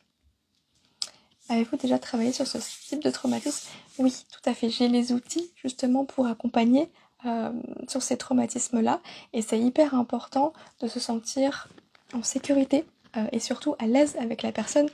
Avez-vous 1.49 1.77
déjà 1.77 1.99
travaillé 1.99 2.33
sur 2.33 2.47
ce 2.47 2.59
type 2.59 3.03
de 3.03 3.11
traumatisme 3.11 3.69
Oui, 3.99 4.27
tout 4.31 4.49
à 4.49 4.55
fait. 4.55 4.69
J'ai 4.69 4.89
les 4.89 5.13
outils 5.13 5.51
justement 5.57 6.05
pour 6.05 6.27
accompagner 6.27 6.91
euh, 7.25 7.51
sur 7.89 8.03
ces 8.03 8.17
traumatismes-là. 8.17 9.01
Et 9.33 9.41
c'est 9.41 9.59
hyper 9.59 9.95
important 9.95 10.53
de 10.81 10.87
se 10.87 11.01
sentir 11.01 11.69
en 12.13 12.23
sécurité 12.23 12.85
euh, 13.17 13.27
et 13.33 13.41
surtout 13.41 13.75
à 13.79 13.87
l'aise 13.87 14.17
avec 14.21 14.43
la 14.43 14.53
personne 14.53 14.89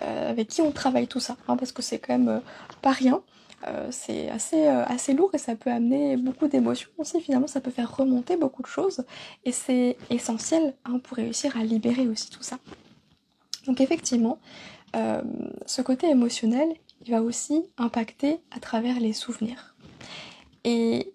euh, 0.00 0.30
avec 0.30 0.48
qui 0.48 0.62
on 0.62 0.70
travaille 0.70 1.08
tout 1.08 1.20
ça. 1.20 1.36
Hein, 1.48 1.56
parce 1.56 1.72
que 1.72 1.82
c'est 1.82 1.98
quand 1.98 2.16
même 2.16 2.40
pas 2.80 2.92
rien. 2.92 3.22
c'est 3.90 4.30
assez, 4.30 5.14
lourd 5.14 5.30
et 5.34 5.38
ça 5.38 5.56
peut 5.56 5.70
amener 5.70 6.16
beaucoup 6.16 6.46
d'émotions 6.46 6.90
aussi. 6.98 7.20
Finalement, 7.20 7.48
ça 7.48 7.60
peut 7.60 7.72
faire 7.72 7.94
remonter 7.96 8.36
beaucoup 8.36 8.62
de 8.62 8.68
choses. 8.68 9.04
Et 9.44 9.52
c'est 9.52 9.96
essentiel 10.10 10.74
hein, 10.84 11.00
pour 11.00 11.16
réussir 11.16 11.56
à 11.56 11.64
libérer 11.64 12.06
aussi 12.06 12.30
tout 12.30 12.42
ça. 12.42 12.58
Donc 13.66 13.80
effectivement, 13.80 14.38
ce 15.66 15.82
côté 15.82 16.08
émotionnel, 16.08 16.68
il 17.04 17.10
va 17.10 17.22
aussi 17.22 17.62
impacter 17.76 18.40
à 18.50 18.60
travers 18.60 18.98
les 18.98 19.12
souvenirs. 19.12 19.76
Et 20.64 21.12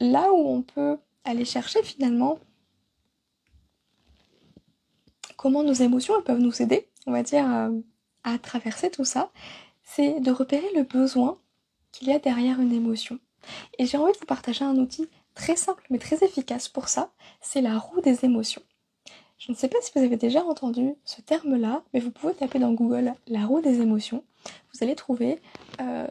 là 0.00 0.32
où 0.32 0.48
on 0.48 0.62
peut 0.62 0.98
aller 1.24 1.44
chercher 1.44 1.82
finalement 1.82 2.38
comment 5.36 5.62
nos 5.62 5.72
émotions 5.72 6.20
peuvent 6.22 6.40
nous 6.40 6.62
aider, 6.62 6.88
on 7.06 7.12
va 7.12 7.22
dire, 7.22 7.48
euh, 7.48 7.70
à 8.24 8.38
traverser 8.38 8.90
tout 8.90 9.04
ça, 9.04 9.30
c'est 9.82 10.20
de 10.20 10.30
repérer 10.30 10.68
le 10.74 10.82
besoin 10.82 11.38
qu'il 11.92 12.08
y 12.08 12.12
a 12.12 12.18
derrière 12.18 12.60
une 12.60 12.72
émotion. 12.72 13.18
Et 13.78 13.86
j'ai 13.86 13.98
envie 13.98 14.12
de 14.12 14.18
vous 14.18 14.26
partager 14.26 14.64
un 14.64 14.76
outil 14.76 15.08
très 15.34 15.56
simple 15.56 15.84
mais 15.90 15.98
très 15.98 16.24
efficace 16.24 16.68
pour 16.68 16.88
ça, 16.88 17.12
c'est 17.40 17.60
la 17.60 17.78
roue 17.78 18.00
des 18.00 18.24
émotions. 18.24 18.62
Je 19.44 19.52
ne 19.52 19.56
sais 19.56 19.68
pas 19.68 19.76
si 19.82 19.92
vous 19.94 20.02
avez 20.02 20.16
déjà 20.16 20.42
entendu 20.42 20.94
ce 21.04 21.20
terme-là, 21.20 21.82
mais 21.92 22.00
vous 22.00 22.10
pouvez 22.10 22.32
taper 22.32 22.58
dans 22.58 22.72
Google 22.72 23.12
la 23.26 23.44
roue 23.44 23.60
des 23.60 23.82
émotions. 23.82 24.24
Vous 24.72 24.82
allez 24.82 24.94
trouver 24.94 25.38
euh, 25.82 26.06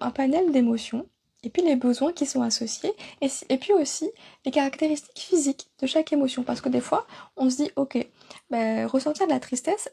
un 0.00 0.10
panel 0.10 0.50
d'émotions 0.50 1.06
et 1.44 1.50
puis 1.50 1.62
les 1.62 1.76
besoins 1.76 2.12
qui 2.12 2.26
sont 2.26 2.42
associés 2.42 2.92
et, 3.20 3.56
puis 3.58 3.72
aussi 3.72 4.10
les 4.44 4.50
caractéristiques 4.50 5.16
physiques 5.16 5.70
de 5.78 5.86
chaque 5.86 6.12
émotion. 6.12 6.42
Parce 6.42 6.60
que 6.60 6.68
des 6.68 6.80
fois, 6.80 7.06
on 7.36 7.48
se 7.50 7.56
dit, 7.58 7.70
ok, 7.76 8.04
ben, 8.50 8.84
ressentir 8.86 9.28
de 9.28 9.32
la 9.32 9.38
tristesse, 9.38 9.88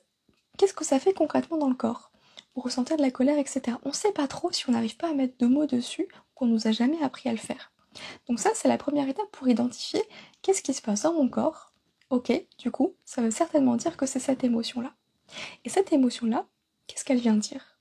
qu'est-ce 0.57 0.73
que 0.73 0.83
ça 0.83 0.97
fait 0.97 1.13
concrètement 1.13 1.57
dans 1.57 1.69
le 1.69 1.75
corps? 1.75 2.11
Ressentir 2.55 2.97
de 2.97 3.03
la 3.03 3.11
colère, 3.11 3.37
etc. 3.37 3.77
On 3.83 3.89
ne 3.89 3.93
sait 3.93 4.13
pas 4.13 4.27
trop 4.27 4.51
si 4.51 4.67
on 4.67 4.71
n'arrive 4.71 4.97
pas 4.97 5.11
à 5.11 5.13
mettre 5.13 5.37
de 5.37 5.45
mots 5.45 5.67
dessus, 5.67 6.07
qu'on 6.33 6.47
nous 6.47 6.65
a 6.65 6.71
jamais 6.71 7.03
appris 7.03 7.29
à 7.29 7.33
le 7.33 7.37
faire. 7.37 7.71
Donc 8.27 8.39
ça, 8.39 8.49
c'est 8.55 8.67
la 8.67 8.79
première 8.79 9.07
étape 9.07 9.29
pour 9.31 9.47
identifier 9.47 10.01
qu'est-ce 10.41 10.63
qui 10.63 10.73
se 10.73 10.81
passe 10.81 11.03
dans 11.03 11.13
mon 11.13 11.29
corps 11.29 11.72
Ok, 12.13 12.31
du 12.59 12.69
coup, 12.69 12.95
ça 13.05 13.23
veut 13.23 13.31
certainement 13.31 13.75
dire 13.75 13.97
que 13.97 14.05
c'est 14.05 14.19
cette 14.19 14.43
émotion-là. 14.43 14.93
Et 15.65 15.69
cette 15.69 15.91
émotion-là, 15.91 16.45
qu'est-ce 16.85 17.03
qu'elle 17.03 17.17
vient 17.17 17.33
dire? 17.33 17.79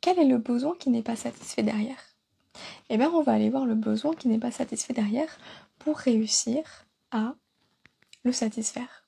Quel 0.00 0.18
est 0.18 0.24
le 0.24 0.38
besoin 0.38 0.74
qui 0.76 0.88
n'est 0.88 1.02
pas 1.02 1.14
satisfait 1.14 1.62
derrière? 1.62 2.02
Eh 2.88 2.96
bien, 2.96 3.10
on 3.10 3.20
va 3.20 3.32
aller 3.32 3.50
voir 3.50 3.66
le 3.66 3.74
besoin 3.74 4.14
qui 4.14 4.28
n'est 4.28 4.38
pas 4.38 4.50
satisfait 4.50 4.94
derrière 4.94 5.36
pour 5.78 5.98
réussir 5.98 6.86
à 7.10 7.34
le 8.22 8.32
satisfaire. 8.32 9.06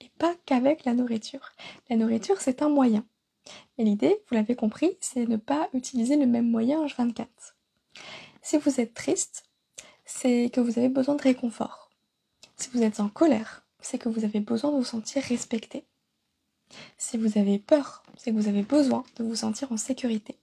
Et 0.00 0.12
pas 0.16 0.36
qu'avec 0.46 0.84
la 0.84 0.94
nourriture. 0.94 1.50
La 1.90 1.96
nourriture, 1.96 2.40
c'est 2.40 2.62
un 2.62 2.68
moyen. 2.68 3.04
Et 3.78 3.84
l'idée, 3.84 4.22
vous 4.28 4.36
l'avez 4.36 4.54
compris, 4.54 4.96
c'est 5.00 5.26
ne 5.26 5.38
pas 5.38 5.68
utiliser 5.72 6.16
le 6.16 6.26
même 6.26 6.48
moyen 6.48 6.86
H24. 6.86 7.26
Si 8.42 8.58
vous 8.58 8.80
êtes 8.80 8.94
triste, 8.94 9.42
c'est 10.04 10.50
que 10.54 10.60
vous 10.60 10.78
avez 10.78 10.88
besoin 10.88 11.16
de 11.16 11.22
réconfort. 11.22 11.83
Si 12.56 12.70
vous 12.70 12.82
êtes 12.82 13.00
en 13.00 13.08
colère, 13.08 13.64
c'est 13.80 13.98
que 13.98 14.08
vous 14.08 14.24
avez 14.24 14.40
besoin 14.40 14.72
de 14.72 14.76
vous 14.76 14.84
sentir 14.84 15.22
respecté. 15.22 15.84
Si 16.96 17.16
vous 17.18 17.38
avez 17.38 17.58
peur, 17.58 18.02
c'est 18.16 18.30
que 18.30 18.36
vous 18.36 18.48
avez 18.48 18.62
besoin 18.62 19.04
de 19.16 19.24
vous 19.24 19.36
sentir 19.36 19.70
en 19.72 19.76
sécurité. 19.76 20.38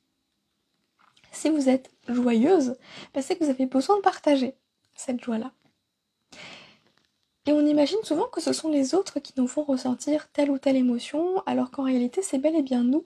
Si 1.32 1.50
vous 1.50 1.70
êtes 1.70 1.92
joyeuse, 2.08 2.76
ben, 3.14 3.22
c'est 3.22 3.38
que 3.38 3.44
vous 3.44 3.50
avez 3.50 3.66
besoin 3.66 3.98
de 3.98 4.02
partager 4.02 4.56
cette 4.96 5.24
joie-là. 5.24 5.52
Et 7.48 7.54
on 7.54 7.66
imagine 7.66 8.04
souvent 8.04 8.28
que 8.28 8.42
ce 8.42 8.54
sont 8.54 8.70
les 8.70 8.94
autres 8.94 9.20
qui 9.20 9.34
nous 9.38 9.48
font 9.48 9.64
ressentir 9.64 10.30
telle 10.32 10.52
ou 10.52 10.60
telle 10.60 10.76
émotion, 10.76 11.42
alors 11.48 11.72
qu'en 11.72 11.84
réalité 11.84 12.22
c'est 12.22 12.38
bel 12.38 12.56
et 12.56 12.62
bien 12.62 12.84
nous 12.84 13.04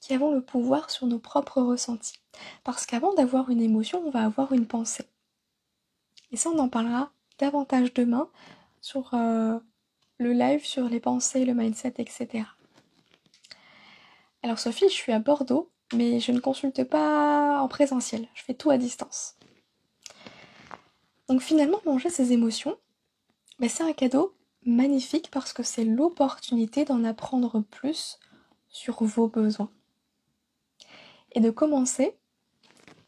qui 0.00 0.14
avons 0.14 0.32
le 0.32 0.42
pouvoir 0.42 0.90
sur 0.90 1.06
nos 1.06 1.18
propres 1.18 1.62
ressentis. 1.62 2.20
Parce 2.64 2.86
qu'avant 2.86 3.14
d'avoir 3.14 3.50
une 3.50 3.62
émotion, 3.62 4.02
on 4.04 4.10
va 4.10 4.24
avoir 4.24 4.52
une 4.52 4.66
pensée. 4.66 5.06
Et 6.32 6.36
ça, 6.36 6.50
on 6.50 6.58
en 6.58 6.68
parlera 6.68 7.12
davantage 7.40 7.92
demain 7.94 8.28
sur 8.80 9.14
euh, 9.14 9.58
le 10.18 10.32
live 10.32 10.64
sur 10.64 10.88
les 10.88 11.00
pensées, 11.00 11.44
le 11.44 11.54
mindset, 11.54 11.94
etc. 11.98 12.44
Alors 14.42 14.58
Sophie, 14.58 14.88
je 14.88 14.94
suis 14.94 15.12
à 15.12 15.18
Bordeaux, 15.18 15.70
mais 15.94 16.20
je 16.20 16.32
ne 16.32 16.38
consulte 16.38 16.84
pas 16.84 17.60
en 17.60 17.68
présentiel, 17.68 18.28
je 18.34 18.42
fais 18.42 18.54
tout 18.54 18.70
à 18.70 18.78
distance. 18.78 19.36
Donc 21.28 21.40
finalement, 21.40 21.78
manger 21.84 22.10
ces 22.10 22.32
émotions, 22.32 22.76
ben, 23.58 23.68
c'est 23.68 23.84
un 23.84 23.92
cadeau 23.92 24.34
magnifique 24.64 25.30
parce 25.30 25.52
que 25.52 25.62
c'est 25.62 25.84
l'opportunité 25.84 26.84
d'en 26.84 27.04
apprendre 27.04 27.60
plus 27.62 28.18
sur 28.68 29.02
vos 29.02 29.28
besoins. 29.28 29.70
Et 31.32 31.40
de 31.40 31.50
commencer 31.50 32.18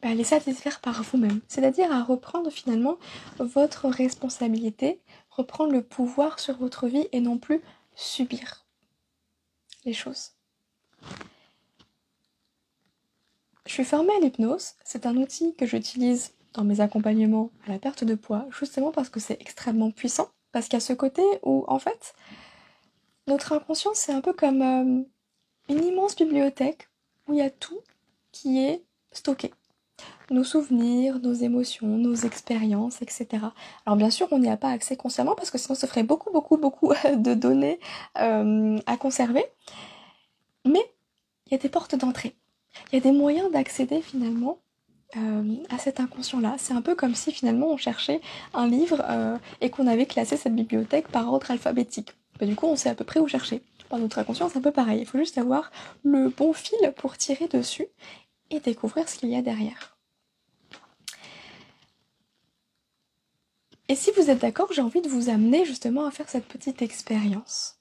à 0.03 0.15
les 0.15 0.25
satisfaire 0.25 0.81
par 0.81 1.03
vous-même. 1.03 1.41
C'est-à-dire 1.49 1.91
à 1.93 2.03
reprendre 2.03 2.51
finalement 2.51 2.99
votre 3.39 3.89
responsabilité, 3.89 5.01
reprendre 5.31 5.73
le 5.73 5.83
pouvoir 5.83 6.41
sur 6.41 6.59
votre 6.59 6.89
vie 6.89 7.09
et 7.13 7.21
non 7.21 7.39
plus 7.39 7.63
subir 7.95 8.67
les 9.85 9.93
choses. 9.93 10.33
Je 13.67 13.73
suis 13.73 13.85
formée 13.85 14.13
à 14.15 14.21
l'hypnose, 14.21 14.73
c'est 14.85 15.07
un 15.07 15.17
outil 15.17 15.55
que 15.55 15.67
j'utilise 15.67 16.35
dans 16.53 16.65
mes 16.65 16.81
accompagnements 16.81 17.51
à 17.67 17.71
la 17.71 17.79
perte 17.79 18.05
de 18.05 18.15
poids, 18.15 18.47
justement 18.51 18.91
parce 18.91 19.09
que 19.09 19.21
c'est 19.21 19.41
extrêmement 19.41 19.91
puissant, 19.91 20.29
parce 20.51 20.67
qu'il 20.67 20.75
y 20.75 20.77
a 20.77 20.81
ce 20.81 20.93
côté 20.93 21.23
où 21.43 21.65
en 21.69 21.79
fait, 21.79 22.15
notre 23.29 23.53
inconscient 23.53 23.95
c'est 23.95 24.13
un 24.13 24.21
peu 24.21 24.33
comme 24.33 24.63
euh, 24.63 25.05
une 25.69 25.85
immense 25.85 26.17
bibliothèque 26.17 26.89
où 27.29 27.35
il 27.35 27.39
y 27.39 27.43
a 27.43 27.51
tout 27.51 27.81
qui 28.33 28.59
est 28.59 28.85
stocké 29.13 29.53
nos 30.31 30.45
souvenirs, 30.45 31.19
nos 31.21 31.35
émotions, 31.35 31.87
nos 31.87 32.15
expériences, 32.15 33.03
etc. 33.03 33.27
Alors 33.87 33.97
bien 33.97 34.11
sûr, 34.11 34.29
on 34.31 34.39
n'y 34.39 34.49
a 34.49 34.57
pas 34.57 34.71
accès 34.71 34.97
consciemment 34.97 35.35
parce 35.35 35.51
que 35.51 35.59
sinon 35.59 35.75
ça 35.75 35.87
ferait 35.87 36.03
beaucoup, 36.03 36.31
beaucoup, 36.33 36.57
beaucoup 36.57 36.93
de 37.17 37.35
données 37.35 37.79
euh, 38.19 38.79
à 38.87 38.97
conserver. 38.97 39.45
Mais 40.65 40.85
il 41.47 41.53
y 41.53 41.55
a 41.55 41.59
des 41.59 41.69
portes 41.69 41.95
d'entrée. 41.95 42.35
Il 42.91 42.97
y 42.97 42.99
a 42.99 43.03
des 43.03 43.13
moyens 43.13 43.51
d'accéder 43.51 44.01
finalement 44.01 44.59
euh, 45.17 45.57
à 45.69 45.79
cet 45.79 46.01
inconscient-là. 46.01 46.55
C'est 46.59 46.73
un 46.73 46.81
peu 46.81 46.95
comme 46.95 47.15
si 47.15 47.33
finalement 47.33 47.69
on 47.69 47.77
cherchait 47.77 48.21
un 48.55 48.67
livre 48.67 49.03
euh, 49.09 49.37
et 49.61 49.69
qu'on 49.71 49.87
avait 49.87 50.07
classé 50.07 50.37
cette 50.37 50.55
bibliothèque 50.55 51.09
par 51.09 51.31
ordre 51.31 51.51
alphabétique. 51.51 52.15
Bah, 52.41 52.47
du 52.47 52.57
coup, 52.57 52.67
on 52.67 52.77
sait 52.77 52.89
à 52.89 52.95
peu 52.95 53.05
près 53.05 53.21
où 53.21 53.29
chercher. 53.29 53.63
Par 53.91 53.99
notre 53.99 54.19
inconscient, 54.19 54.49
c'est 54.49 54.57
un 54.57 54.63
peu 54.63 54.71
pareil. 54.71 55.01
Il 55.01 55.07
faut 55.07 55.19
juste 55.19 55.37
avoir 55.37 55.71
le 56.03 56.31
bon 56.31 56.55
fil 56.55 56.79
pour 56.97 57.19
tirer 57.19 57.47
dessus 57.47 57.89
et 58.53 58.61
découvrir 58.61 59.09
ce 59.09 59.19
qu'il 59.19 59.31
y 59.31 59.37
a 59.37 59.43
derrière. 59.43 59.97
Et 63.89 63.97
si 63.97 64.11
vous 64.13 64.31
êtes 64.31 64.39
d'accord, 64.39 64.73
j'ai 64.73 64.81
envie 64.81 65.03
de 65.03 65.09
vous 65.09 65.29
amener 65.29 65.65
justement 65.65 66.07
à 66.07 66.11
faire 66.11 66.29
cette 66.29 66.47
petite 66.47 66.81
expérience, 66.81 67.79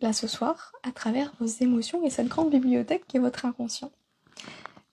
là 0.00 0.12
ce 0.12 0.26
soir, 0.26 0.72
à 0.82 0.92
travers 0.92 1.32
vos 1.40 1.46
émotions 1.46 2.04
et 2.04 2.10
cette 2.10 2.28
grande 2.28 2.50
bibliothèque 2.50 3.06
qui 3.06 3.16
est 3.16 3.20
votre 3.20 3.44
inconscient. 3.44 3.90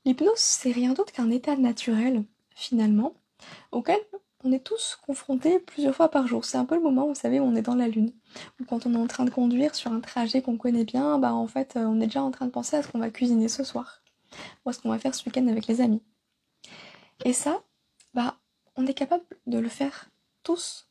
L'hypnose, 0.04 0.38
c'est 0.38 0.72
rien 0.72 0.94
d'autre 0.94 1.14
qu'un 1.14 1.30
état 1.30 1.56
naturel, 1.56 2.24
finalement, 2.56 3.14
auquel 3.72 4.00
on 4.44 4.52
est 4.52 4.64
tous 4.64 4.98
confrontés 5.06 5.60
plusieurs 5.60 5.96
fois 5.96 6.10
par 6.10 6.28
jour. 6.28 6.46
C'est 6.46 6.58
un 6.58 6.66
peu 6.66 6.76
le 6.76 6.82
moment, 6.82 7.08
vous 7.08 7.16
savez, 7.16 7.40
où 7.40 7.44
on 7.44 7.56
est 7.56 7.62
dans 7.62 7.76
la 7.76 7.88
lune. 7.88 8.12
Ou 8.60 8.66
quand 8.66 8.86
on 8.86 8.94
est 8.94 8.98
en 8.98 9.08
train 9.08 9.26
de 9.26 9.30
conduire 9.30 9.76
sur 9.76 9.92
un 9.92 10.00
trajet 10.00 10.42
qu'on 10.42 10.58
connaît 10.58 10.86
bien, 10.86 11.18
bah 11.18 11.34
en 11.34 11.48
fait, 11.48 11.74
on 11.76 12.00
est 12.02 12.08
déjà 12.08 12.24
en 12.24 12.32
train 12.32 12.46
de 12.46 12.52
penser 12.52 12.76
à 12.76 12.84
ce 12.84 12.88
qu'on 12.88 13.00
va 13.00 13.10
cuisiner 13.10 13.48
ce 13.48 13.64
soir. 13.64 14.02
Ou 14.66 14.70
à 14.70 14.74
ce 14.74 14.80
qu'on 14.80 14.90
va 14.90 15.00
faire 15.00 15.16
ce 15.16 15.26
week-end 15.26 15.48
avec 15.48 15.68
les 15.68 15.82
amis. 15.82 16.02
Et 17.26 17.34
ça, 17.34 17.64
bah, 18.14 18.38
on 18.76 18.86
est 18.86 18.94
capable 18.94 19.26
de 19.48 19.60
le 19.60 19.70
faire 19.70 20.10
tous 20.44 20.88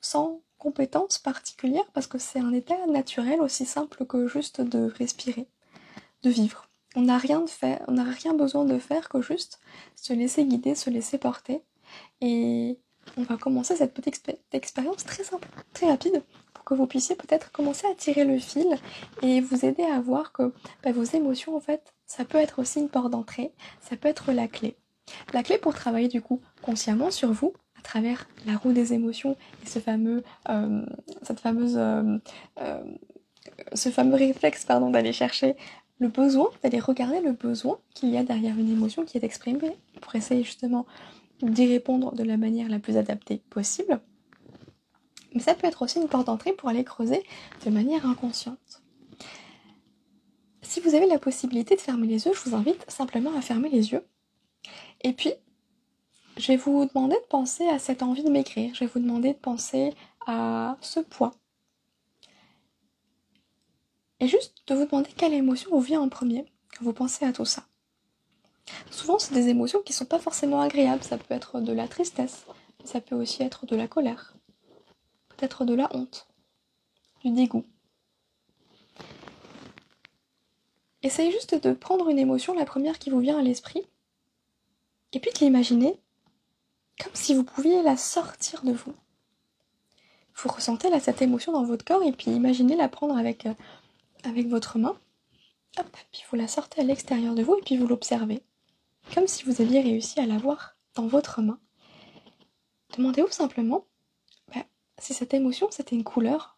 sans 0.00 0.40
compétences 0.58 1.18
particulières 1.18 1.90
parce 1.92 2.06
que 2.06 2.18
c'est 2.18 2.40
un 2.40 2.52
état 2.52 2.86
naturel 2.86 3.40
aussi 3.40 3.66
simple 3.66 4.06
que 4.06 4.26
juste 4.26 4.60
de 4.60 4.92
respirer, 4.98 5.46
de 6.22 6.30
vivre. 6.30 6.68
On 6.94 7.02
n'a 7.02 7.18
rien 7.18 7.40
de 7.40 7.50
fait, 7.50 7.82
on 7.88 7.92
n'a 7.92 8.04
rien 8.04 8.32
besoin 8.32 8.64
de 8.64 8.78
faire 8.78 9.08
que 9.08 9.20
juste 9.20 9.60
se 9.94 10.12
laisser 10.12 10.44
guider, 10.44 10.74
se 10.74 10.88
laisser 10.88 11.18
porter. 11.18 11.62
Et 12.20 12.78
on 13.16 13.22
va 13.22 13.36
commencer 13.36 13.76
cette 13.76 13.94
petite 13.94 14.22
expérience 14.52 15.04
très 15.04 15.24
simple, 15.24 15.48
très 15.72 15.88
rapide, 15.88 16.22
que 16.66 16.74
vous 16.74 16.86
puissiez 16.86 17.16
peut-être 17.16 17.50
commencer 17.52 17.86
à 17.86 17.94
tirer 17.94 18.26
le 18.26 18.38
fil 18.38 18.76
et 19.22 19.40
vous 19.40 19.64
aider 19.64 19.84
à 19.84 20.00
voir 20.00 20.32
que 20.32 20.52
bah, 20.82 20.92
vos 20.92 21.04
émotions, 21.04 21.56
en 21.56 21.60
fait, 21.60 21.94
ça 22.06 22.26
peut 22.26 22.38
être 22.38 22.58
aussi 22.58 22.80
une 22.80 22.90
porte 22.90 23.10
d'entrée, 23.10 23.52
ça 23.80 23.96
peut 23.96 24.08
être 24.08 24.32
la 24.32 24.48
clé. 24.48 24.76
La 25.32 25.42
clé 25.42 25.56
pour 25.56 25.72
travailler 25.72 26.08
du 26.08 26.20
coup 26.20 26.40
consciemment 26.62 27.10
sur 27.10 27.32
vous, 27.32 27.54
travers 27.86 28.26
la 28.46 28.56
roue 28.56 28.72
des 28.72 28.92
émotions 28.92 29.36
et 29.64 29.68
ce 29.68 29.78
fameux, 29.78 30.24
euh, 30.48 30.84
cette 31.22 31.40
fameuse, 31.40 31.76
euh, 31.78 32.18
euh, 32.60 32.82
ce 33.74 33.90
fameux 33.90 34.16
réflexe 34.16 34.64
pardon, 34.64 34.90
d'aller 34.90 35.12
chercher 35.12 35.54
le 35.98 36.08
besoin, 36.08 36.50
d'aller 36.62 36.80
regarder 36.80 37.20
le 37.20 37.32
besoin 37.32 37.78
qu'il 37.94 38.10
y 38.10 38.18
a 38.18 38.24
derrière 38.24 38.58
une 38.58 38.70
émotion 38.70 39.04
qui 39.04 39.16
est 39.16 39.24
exprimée 39.24 39.76
pour 40.00 40.14
essayer 40.16 40.42
justement 40.42 40.84
d'y 41.42 41.66
répondre 41.68 42.12
de 42.12 42.24
la 42.24 42.36
manière 42.36 42.68
la 42.68 42.80
plus 42.80 42.96
adaptée 42.96 43.40
possible. 43.50 44.00
Mais 45.36 45.42
ça 45.42 45.54
peut 45.54 45.66
être 45.66 45.82
aussi 45.82 46.00
une 46.00 46.08
porte 46.08 46.28
d'entrée 46.28 46.54
pour 46.54 46.70
aller 46.70 46.82
creuser 46.82 47.22
de 47.66 47.70
manière 47.70 48.06
inconsciente. 48.06 48.82
Si 50.62 50.80
vous 50.80 50.94
avez 50.94 51.04
la 51.06 51.18
possibilité 51.18 51.76
de 51.76 51.80
fermer 51.82 52.06
les 52.06 52.24
yeux, 52.24 52.32
je 52.32 52.48
vous 52.48 52.56
invite 52.56 52.90
simplement 52.90 53.36
à 53.36 53.42
fermer 53.42 53.68
les 53.68 53.92
yeux. 53.92 54.02
Et 55.02 55.12
puis, 55.12 55.34
je 56.38 56.46
vais 56.46 56.56
vous 56.56 56.86
demander 56.86 57.16
de 57.16 57.26
penser 57.28 57.68
à 57.68 57.78
cette 57.78 58.02
envie 58.02 58.24
de 58.24 58.30
m'écrire. 58.30 58.74
Je 58.74 58.80
vais 58.80 58.86
vous 58.86 58.98
demander 58.98 59.34
de 59.34 59.38
penser 59.38 59.92
à 60.26 60.78
ce 60.80 61.00
poids. 61.00 61.34
Et 64.20 64.28
juste 64.28 64.62
de 64.68 64.74
vous 64.74 64.86
demander 64.86 65.10
quelle 65.14 65.34
émotion 65.34 65.68
vous 65.70 65.82
vient 65.82 66.00
en 66.00 66.08
premier 66.08 66.46
quand 66.74 66.82
vous 66.82 66.94
pensez 66.94 67.26
à 67.26 67.32
tout 67.34 67.44
ça. 67.44 67.66
Souvent, 68.90 69.18
c'est 69.18 69.34
des 69.34 69.48
émotions 69.48 69.82
qui 69.82 69.92
ne 69.92 69.96
sont 69.96 70.06
pas 70.06 70.18
forcément 70.18 70.62
agréables. 70.62 71.04
Ça 71.04 71.18
peut 71.18 71.34
être 71.34 71.60
de 71.60 71.74
la 71.74 71.88
tristesse, 71.88 72.46
ça 72.84 73.02
peut 73.02 73.14
aussi 73.14 73.42
être 73.42 73.66
de 73.66 73.76
la 73.76 73.86
colère, 73.86 74.32
peut-être 75.36 75.64
de 75.64 75.74
la 75.74 75.94
honte, 75.94 76.26
du 77.24 77.30
dégoût. 77.30 77.64
Essayez 81.02 81.30
juste 81.30 81.54
de 81.62 81.72
prendre 81.72 82.08
une 82.08 82.18
émotion, 82.18 82.54
la 82.54 82.64
première 82.64 82.98
qui 82.98 83.10
vous 83.10 83.20
vient 83.20 83.38
à 83.38 83.42
l'esprit, 83.42 83.86
et 85.12 85.20
puis 85.20 85.30
de 85.32 85.38
l'imaginer 85.38 86.00
comme 87.02 87.14
si 87.14 87.34
vous 87.34 87.44
pouviez 87.44 87.82
la 87.82 87.96
sortir 87.96 88.62
de 88.62 88.72
vous. 88.72 88.94
vous 90.34 90.48
ressentez 90.48 90.90
là 90.90 91.00
cette 91.00 91.22
émotion 91.22 91.52
dans 91.52 91.64
votre 91.64 91.84
corps 91.84 92.02
et 92.02 92.12
puis 92.12 92.30
imaginez 92.30 92.76
la 92.76 92.88
prendre 92.88 93.16
avec, 93.16 93.46
euh, 93.46 93.54
avec 94.24 94.48
votre 94.48 94.78
main. 94.78 94.98
Hop, 95.78 95.96
puis 96.10 96.22
vous 96.30 96.36
la 96.36 96.48
sortez 96.48 96.80
à 96.80 96.84
l'extérieur 96.84 97.34
de 97.34 97.42
vous 97.42 97.56
et 97.56 97.62
puis 97.62 97.76
vous 97.76 97.86
l'observez. 97.86 98.42
Comme 99.14 99.26
si 99.26 99.44
vous 99.44 99.60
aviez 99.60 99.80
réussi 99.80 100.20
à 100.20 100.26
la 100.26 100.38
voir 100.38 100.76
dans 100.94 101.06
votre 101.06 101.42
main. 101.42 101.58
Demandez-vous 102.96 103.30
simplement 103.30 103.84
si 104.98 105.14
cette 105.14 105.34
émotion 105.34 105.68
c'était 105.70 105.96
une 105.96 106.04
couleur, 106.04 106.56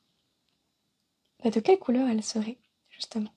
bah, 1.42 1.50
de 1.50 1.60
quelle 1.60 1.78
couleur 1.78 2.08
elle 2.08 2.22
serait, 2.22 2.58
justement? 2.90 3.32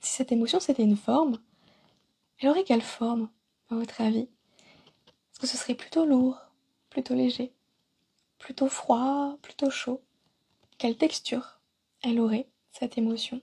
Si 0.00 0.12
cette 0.12 0.32
émotion 0.32 0.60
c'était 0.60 0.82
une 0.82 0.96
forme, 0.96 1.38
elle 2.38 2.48
aurait 2.48 2.64
quelle 2.64 2.82
forme, 2.82 3.28
à 3.70 3.74
votre 3.74 4.00
avis? 4.00 4.28
Est-ce 5.32 5.40
que 5.40 5.46
ce 5.46 5.56
serait 5.56 5.74
plutôt 5.74 6.04
lourd, 6.04 6.38
plutôt 6.88 7.14
léger, 7.14 7.52
plutôt 8.38 8.68
froid, 8.68 9.36
plutôt 9.42 9.70
chaud? 9.70 10.02
Quelle 10.78 10.96
texture 10.96 11.60
elle 12.02 12.18
aurait, 12.20 12.48
cette 12.72 12.96
émotion? 12.96 13.40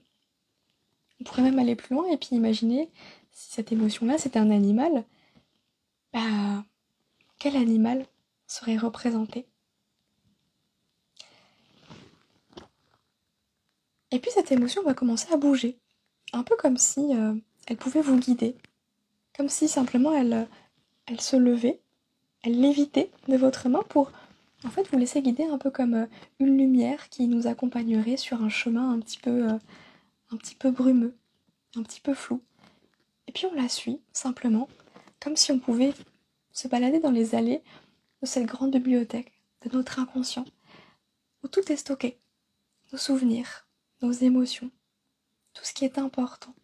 On 1.20 1.24
pourrait 1.24 1.42
même 1.42 1.58
aller 1.58 1.76
plus 1.76 1.94
loin 1.94 2.06
et 2.08 2.16
puis 2.16 2.30
imaginer 2.32 2.90
si 3.32 3.52
cette 3.52 3.72
émotion-là 3.72 4.18
c'était 4.18 4.38
un 4.38 4.50
animal, 4.50 5.04
bah, 6.12 6.64
quel 7.38 7.56
animal 7.56 8.06
serait 8.46 8.76
représenté? 8.76 9.46
Et 14.10 14.18
puis 14.18 14.30
cette 14.30 14.52
émotion 14.52 14.82
va 14.82 14.94
commencer 14.94 15.32
à 15.32 15.36
bouger, 15.36 15.78
un 16.32 16.42
peu 16.42 16.56
comme 16.56 16.78
si 16.78 17.14
euh, 17.14 17.34
elle 17.66 17.76
pouvait 17.76 18.00
vous 18.00 18.18
guider, 18.18 18.56
comme 19.36 19.48
si 19.48 19.68
simplement 19.68 20.14
elle, 20.14 20.32
euh, 20.32 20.44
elle 21.06 21.20
se 21.20 21.36
levait, 21.36 21.80
elle 22.42 22.60
lévitait 22.60 23.10
de 23.28 23.36
votre 23.36 23.68
main 23.68 23.82
pour 23.88 24.10
en 24.64 24.70
fait 24.70 24.88
vous 24.90 24.98
laisser 24.98 25.20
guider 25.20 25.44
un 25.44 25.58
peu 25.58 25.70
comme 25.70 25.94
euh, 25.94 26.06
une 26.40 26.56
lumière 26.56 27.10
qui 27.10 27.28
nous 27.28 27.46
accompagnerait 27.46 28.16
sur 28.16 28.42
un 28.42 28.48
chemin 28.48 28.90
un 28.90 29.00
petit 29.00 29.18
peu, 29.18 29.48
un 29.48 30.36
petit 30.36 30.54
peu 30.54 30.70
brumeux, 30.70 31.14
un 31.76 31.82
petit 31.82 32.00
peu 32.00 32.14
flou. 32.14 32.40
Et 33.26 33.32
puis 33.32 33.44
on 33.46 33.54
la 33.54 33.68
suit 33.68 34.00
simplement, 34.12 34.68
comme 35.20 35.36
si 35.36 35.52
on 35.52 35.58
pouvait 35.58 35.92
se 36.52 36.66
balader 36.66 36.98
dans 36.98 37.10
les 37.10 37.34
allées 37.34 37.62
de 38.22 38.26
cette 38.26 38.46
grande 38.46 38.72
bibliothèque 38.72 39.32
de 39.62 39.76
notre 39.76 39.98
inconscient, 39.98 40.46
où 41.44 41.48
tout 41.48 41.70
est 41.70 41.76
stocké, 41.76 42.18
nos 42.90 42.98
souvenirs, 42.98 43.67
nos 44.00 44.12
émotions, 44.12 44.70
tout 45.54 45.64
ce 45.64 45.72
qui 45.72 45.84
est 45.84 45.98
important, 45.98 46.54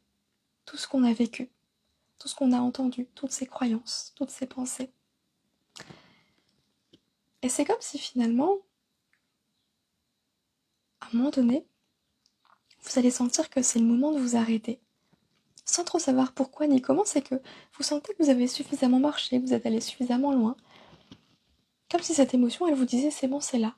tout 0.64 0.76
ce 0.76 0.86
qu'on 0.86 1.04
a 1.04 1.12
vécu, 1.12 1.50
tout 2.18 2.28
ce 2.28 2.34
qu'on 2.34 2.52
a 2.52 2.58
entendu, 2.58 3.06
toutes 3.14 3.32
ces 3.32 3.46
croyances, 3.46 4.12
toutes 4.14 4.30
ces 4.30 4.46
pensées. 4.46 4.90
Et 7.42 7.48
c'est 7.48 7.64
comme 7.64 7.80
si 7.80 7.98
finalement, 7.98 8.58
à 11.00 11.06
un 11.06 11.16
moment 11.16 11.30
donné, 11.30 11.66
vous 12.82 12.98
allez 12.98 13.10
sentir 13.10 13.50
que 13.50 13.62
c'est 13.62 13.78
le 13.78 13.84
moment 13.84 14.12
de 14.12 14.18
vous 14.18 14.36
arrêter. 14.36 14.80
Sans 15.64 15.84
trop 15.84 15.98
savoir 15.98 16.32
pourquoi 16.32 16.66
ni 16.66 16.80
comment, 16.80 17.04
c'est 17.04 17.22
que 17.22 17.34
vous 17.72 17.82
sentez 17.82 18.14
que 18.14 18.22
vous 18.22 18.30
avez 18.30 18.46
suffisamment 18.46 19.00
marché, 19.00 19.40
que 19.40 19.46
vous 19.46 19.54
êtes 19.54 19.66
allé 19.66 19.80
suffisamment 19.80 20.32
loin. 20.32 20.56
Comme 21.90 22.02
si 22.02 22.14
cette 22.14 22.34
émotion, 22.34 22.66
elle 22.66 22.74
vous 22.74 22.84
disait 22.84 23.10
c'est 23.10 23.28
bon, 23.28 23.40
c'est 23.40 23.58
là. 23.58 23.76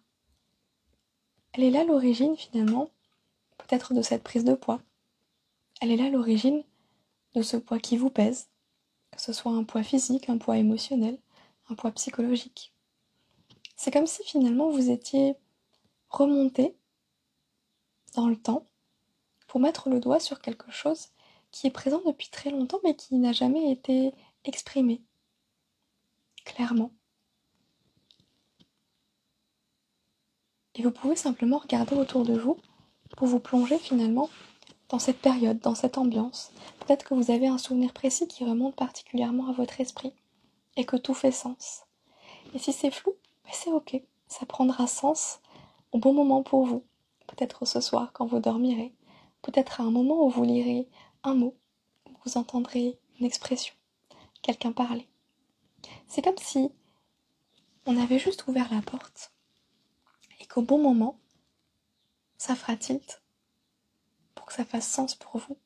Elle 1.52 1.64
est 1.64 1.70
là 1.70 1.84
l'origine 1.84 2.36
finalement, 2.36 2.90
peut-être 3.58 3.94
de 3.94 4.02
cette 4.02 4.22
prise 4.22 4.44
de 4.44 4.54
poids. 4.54 4.80
Elle 5.80 5.90
est 5.90 5.96
là 5.96 6.08
l'origine 6.08 6.62
de 7.34 7.42
ce 7.42 7.56
poids 7.56 7.78
qui 7.78 7.96
vous 7.96 8.10
pèse, 8.10 8.48
que 9.10 9.20
ce 9.20 9.32
soit 9.32 9.52
un 9.52 9.64
poids 9.64 9.82
physique, 9.82 10.28
un 10.28 10.38
poids 10.38 10.56
émotionnel, 10.56 11.18
un 11.68 11.74
poids 11.74 11.92
psychologique. 11.92 12.72
C'est 13.76 13.90
comme 13.90 14.06
si 14.06 14.24
finalement 14.24 14.70
vous 14.70 14.90
étiez 14.90 15.36
remonté 16.08 16.76
dans 18.14 18.28
le 18.28 18.36
temps 18.36 18.66
pour 19.48 19.60
mettre 19.60 19.90
le 19.90 20.00
doigt 20.00 20.20
sur 20.20 20.40
quelque 20.40 20.70
chose 20.70 21.08
qui 21.50 21.66
est 21.66 21.70
présent 21.70 22.00
depuis 22.06 22.28
très 22.28 22.50
longtemps 22.50 22.80
mais 22.84 22.96
qui 22.96 23.16
n'a 23.16 23.32
jamais 23.32 23.70
été 23.70 24.14
exprimé 24.44 25.02
clairement. 26.44 26.92
Et 30.74 30.82
vous 30.82 30.90
pouvez 30.90 31.16
simplement 31.16 31.58
regarder 31.58 31.96
autour 31.96 32.24
de 32.24 32.38
vous 32.38 32.56
pour 33.16 33.26
vous 33.26 33.40
plonger 33.40 33.78
finalement 33.78 34.28
dans 34.88 34.98
cette 34.98 35.18
période, 35.18 35.58
dans 35.60 35.74
cette 35.74 35.98
ambiance. 35.98 36.52
Peut-être 36.80 37.04
que 37.04 37.14
vous 37.14 37.30
avez 37.30 37.48
un 37.48 37.58
souvenir 37.58 37.92
précis 37.92 38.28
qui 38.28 38.44
remonte 38.44 38.76
particulièrement 38.76 39.48
à 39.48 39.52
votre 39.52 39.80
esprit 39.80 40.12
et 40.76 40.84
que 40.84 40.96
tout 40.96 41.14
fait 41.14 41.32
sens. 41.32 41.82
Et 42.54 42.58
si 42.58 42.72
c'est 42.72 42.90
flou, 42.90 43.14
ben 43.44 43.50
c'est 43.52 43.72
ok, 43.72 44.00
ça 44.28 44.46
prendra 44.46 44.86
sens 44.86 45.40
au 45.92 45.98
bon 45.98 46.12
moment 46.12 46.42
pour 46.42 46.64
vous. 46.64 46.84
Peut-être 47.26 47.64
ce 47.64 47.80
soir 47.80 48.12
quand 48.12 48.26
vous 48.26 48.38
dormirez, 48.38 48.94
peut-être 49.42 49.80
à 49.80 49.84
un 49.84 49.90
moment 49.90 50.24
où 50.24 50.30
vous 50.30 50.44
lirez 50.44 50.88
un 51.24 51.34
mot, 51.34 51.56
où 52.08 52.12
vous 52.24 52.38
entendrez 52.38 52.98
une 53.18 53.26
expression, 53.26 53.74
quelqu'un 54.42 54.72
parler. 54.72 55.08
C'est 56.06 56.22
comme 56.22 56.38
si 56.38 56.70
on 57.86 57.96
avait 57.96 58.18
juste 58.18 58.46
ouvert 58.46 58.72
la 58.72 58.82
porte 58.82 59.32
et 60.40 60.46
qu'au 60.46 60.62
bon 60.62 60.78
moment, 60.78 61.18
ça 62.38 62.54
fera 62.54 62.76
tilt 62.76 63.20
que 64.46 64.54
ça 64.54 64.64
fasse 64.64 64.88
sens 64.88 65.14
pour 65.14 65.38
vous. 65.38 65.58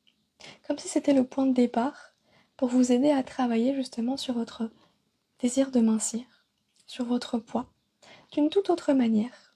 Comme 0.66 0.78
si 0.78 0.88
c'était 0.88 1.12
le 1.12 1.24
point 1.24 1.46
de 1.46 1.54
départ 1.54 2.14
pour 2.56 2.68
vous 2.68 2.90
aider 2.90 3.10
à 3.10 3.22
travailler 3.22 3.74
justement 3.74 4.16
sur 4.16 4.34
votre 4.34 4.70
désir 5.38 5.70
de 5.70 5.80
mincir, 5.80 6.24
sur 6.86 7.04
votre 7.04 7.38
poids, 7.38 7.70
d'une 8.32 8.50
toute 8.50 8.70
autre 8.70 8.92
manière. 8.92 9.54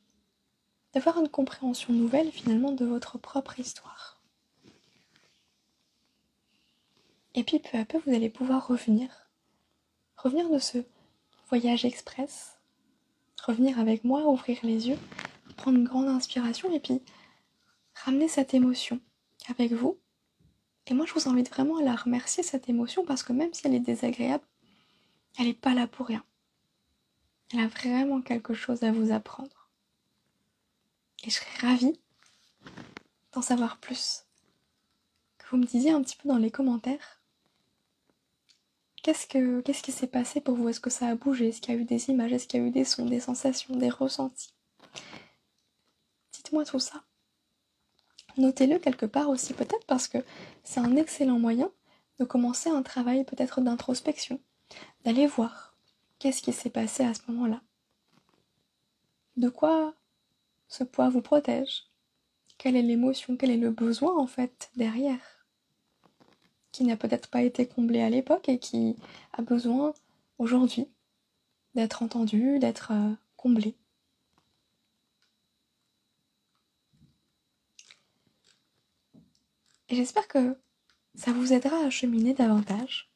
D'avoir 0.93 1.19
une 1.19 1.29
compréhension 1.29 1.93
nouvelle 1.93 2.31
finalement 2.31 2.71
de 2.71 2.85
votre 2.85 3.19
propre 3.19 3.59
histoire. 3.59 4.23
Et 7.35 7.43
puis 7.43 7.59
peu 7.59 7.77
à 7.79 7.85
peu, 7.85 7.99
vous 8.07 8.15
allez 8.15 8.31
pouvoir 8.31 8.69
revenir. 8.69 9.29
Revenir 10.17 10.49
de 10.49 10.59
ce 10.59 10.79
voyage 11.49 11.85
express. 11.85 12.61
Revenir 13.45 13.81
avec 13.81 14.05
moi, 14.05 14.29
ouvrir 14.29 14.59
les 14.63 14.89
yeux, 14.89 14.99
prendre 15.55 15.79
une 15.79 15.85
grande 15.85 16.09
inspiration 16.09 16.73
et 16.73 16.81
puis 16.81 17.03
ramener 18.05 18.29
cette 18.29 18.55
émotion 18.55 19.01
avec 19.49 19.73
vous. 19.73 19.99
Et 20.87 20.95
moi, 20.95 21.07
je 21.07 21.15
vous 21.15 21.29
invite 21.29 21.51
vraiment 21.51 21.79
à 21.79 21.83
la 21.83 21.97
remercier, 21.97 22.43
cette 22.43 22.69
émotion, 22.69 23.05
parce 23.05 23.23
que 23.23 23.33
même 23.33 23.53
si 23.55 23.67
elle 23.67 23.75
est 23.75 23.81
désagréable, 23.81 24.45
elle 25.39 25.47
n'est 25.47 25.55
pas 25.55 25.75
là 25.75 25.87
pour 25.87 26.07
rien. 26.07 26.25
Elle 27.53 27.61
a 27.61 27.69
vraiment 27.69 28.21
quelque 28.21 28.55
chose 28.55 28.83
à 28.83 28.93
vous 28.93 29.13
apprendre. 29.13 29.71
Et 31.25 31.31
je 31.31 31.37
serais 31.37 31.69
ravie 31.69 31.99
d'en 33.33 33.43
savoir 33.43 33.79
plus. 33.79 34.25
Que 35.39 35.47
vous 35.51 35.57
me 35.57 35.65
disiez 35.65 35.91
un 35.91 36.03
petit 36.03 36.17
peu 36.17 36.29
dans 36.29 36.39
les 36.39 36.51
commentaires 36.51 37.23
qu'est-ce, 39.05 39.27
que, 39.27 39.61
qu'est-ce 39.61 39.83
qui 39.83 39.93
s'est 39.93 40.09
passé 40.09 40.41
pour 40.41 40.57
vous? 40.57 40.69
Est-ce 40.69 40.81
que 40.81 40.91
ça 40.91 41.09
a 41.09 41.15
bougé? 41.15 41.49
Est-ce 41.49 41.61
qu'il 41.61 41.75
y 41.75 41.79
a 41.79 41.81
eu 41.81 41.85
des 41.85 42.09
images? 42.09 42.33
Est-ce 42.33 42.49
qu'il 42.49 42.61
y 42.61 42.65
a 42.65 42.67
eu 42.67 42.71
des 42.71 42.85
sons, 42.85 43.07
des 43.07 43.21
sensations, 43.21 43.77
des 43.77 43.91
ressentis? 43.91 44.55
Tout 46.63 46.79
ça. 46.79 47.03
Notez-le 48.37 48.79
quelque 48.79 49.07
part 49.07 49.29
aussi 49.29 49.55
peut-être 49.55 49.87
parce 49.87 50.09
que 50.09 50.19
c'est 50.63 50.81
un 50.81 50.97
excellent 50.97 51.39
moyen 51.39 51.71
de 52.19 52.25
commencer 52.25 52.71
un 52.71 52.83
travail 52.83 53.25
peut-être 53.25 53.61
d'introspection, 53.61 54.41
d'aller 55.05 55.27
voir 55.27 55.77
qu'est-ce 56.19 56.43
qui 56.43 56.53
s'est 56.53 56.71
passé 56.71 57.05
à 57.05 57.13
ce 57.13 57.21
moment-là. 57.29 57.61
De 59.37 59.49
quoi 59.49 59.95
ce 60.69 60.85
poids 60.85 61.09
vous 61.11 61.23
protège? 61.23 61.85
Quelle 62.57 62.77
est 62.77 62.83
l'émotion? 62.83 63.37
Quel 63.37 63.51
est 63.51 63.57
le 63.57 63.71
besoin 63.71 64.17
en 64.17 64.27
fait 64.27 64.71
derrière? 64.77 65.47
Qui 66.73 66.85
n'a 66.85 66.97
peut-être 66.97 67.29
pas 67.29 67.43
été 67.43 67.67
comblé 67.67 68.01
à 68.01 68.11
l'époque 68.11 68.49
et 68.49 68.59
qui 68.59 68.97
a 69.33 69.43
besoin 69.43 69.93
aujourd'hui 70.39 70.89
d'être 71.75 72.03
entendu, 72.03 72.59
d'être 72.59 72.93
euh, 72.93 73.13
comblé. 73.37 73.77
Et 79.89 79.97
j'espère 79.97 80.29
que 80.29 80.57
ça 81.15 81.33
vous 81.33 81.53
aidera 81.53 81.79
à 81.79 81.91
cheminer 81.91 82.35
davantage. 82.35 83.11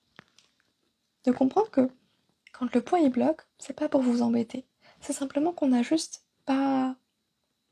De 1.24 1.32
comprendre 1.32 1.70
que 1.70 1.88
quand 2.52 2.72
le 2.74 2.80
poids 2.80 3.00
est 3.00 3.08
bloque, 3.08 3.42
c'est 3.58 3.76
pas 3.76 3.88
pour 3.88 4.02
vous 4.02 4.22
embêter. 4.22 4.64
C'est 5.00 5.12
simplement 5.12 5.52
qu'on 5.52 5.68
n'a 5.68 5.82
juste 5.82 6.24
pas 6.44 6.96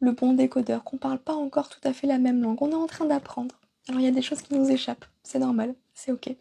le 0.00 0.12
bon 0.12 0.32
décodeur, 0.32 0.85
qu'on 0.85 0.98
parle 0.98 1.18
pas 1.18 1.35
encore 1.35 1.68
tout 1.68 1.80
à 1.85 1.92
fait 1.92 2.06
la 2.06 2.18
même 2.18 2.42
langue. 2.42 2.61
On 2.62 2.70
est 2.70 2.74
en 2.74 2.87
train 2.87 3.06
d'apprendre. 3.06 3.61
Alors 3.88 4.00
il 4.00 4.04
y 4.04 4.09
a 4.09 4.12
des 4.12 4.22
choses 4.22 4.42
qui 4.42 4.54
nous 4.54 4.70
échappent. 4.70 5.06
C'est 5.22 5.38
normal, 5.38 5.74
c'est 5.94 6.12
ok. 6.12 6.35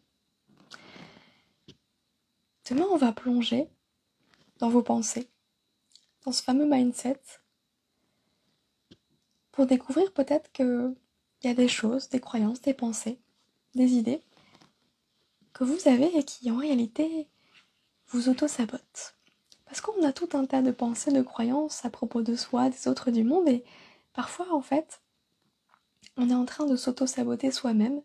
Demain, 2.69 2.85
on 2.91 2.97
va 2.97 3.11
plonger 3.11 3.69
dans 4.57 4.69
vos 4.69 4.81
pensées, 4.81 5.29
dans 6.23 6.31
ce 6.31 6.41
fameux 6.41 6.65
mindset, 6.65 7.19
pour 9.51 9.67
découvrir 9.67 10.11
peut-être 10.13 10.51
que 10.51 10.95
il 11.45 11.49
y 11.49 11.51
a 11.51 11.53
des 11.53 11.67
choses, 11.67 12.10
des 12.10 12.19
croyances, 12.19 12.60
des 12.60 12.73
pensées, 12.73 13.19
des 13.75 13.93
idées 13.93 14.23
que 15.53 15.63
vous 15.63 15.88
avez 15.88 16.17
et 16.17 16.23
qui 16.23 16.49
en 16.49 16.58
réalité 16.58 17.27
vous 18.08 18.29
auto-sabotent. 18.29 19.15
Parce 19.65 19.79
qu'on 19.79 20.03
a 20.03 20.12
tout 20.12 20.29
un 20.34 20.45
tas 20.45 20.63
de 20.63 20.71
pensées, 20.71 21.12
de 21.12 21.21
croyances 21.21 21.86
à 21.86 21.91
propos 21.91 22.23
de 22.23 22.36
soi, 22.36 22.71
des 22.71 22.88
autres, 22.88 23.12
du 23.12 23.23
monde, 23.23 23.47
et 23.47 23.63
parfois, 24.12 24.51
en 24.55 24.62
fait, 24.63 25.03
on 26.17 26.31
est 26.31 26.34
en 26.34 26.45
train 26.45 26.65
de 26.65 26.75
s'auto-saboter 26.75 27.51
soi-même, 27.51 28.01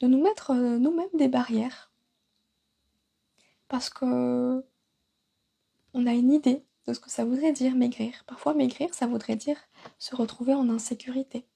de 0.00 0.08
nous 0.08 0.20
mettre 0.20 0.50
euh, 0.50 0.78
nous-mêmes 0.78 1.14
des 1.14 1.28
barrières. 1.28 1.92
Parce 3.68 3.88
que 3.88 4.64
on 5.94 6.06
a 6.08 6.12
une 6.12 6.32
idée 6.32 6.64
de 6.88 6.92
ce 6.92 6.98
que 6.98 7.10
ça 7.10 7.24
voudrait 7.24 7.52
dire 7.52 7.76
maigrir. 7.76 8.24
Parfois, 8.26 8.52
maigrir, 8.52 8.92
ça 8.94 9.06
voudrait 9.06 9.36
dire 9.36 9.58
se 10.00 10.16
retrouver 10.16 10.54
en 10.54 10.68
insécurité. 10.68 11.46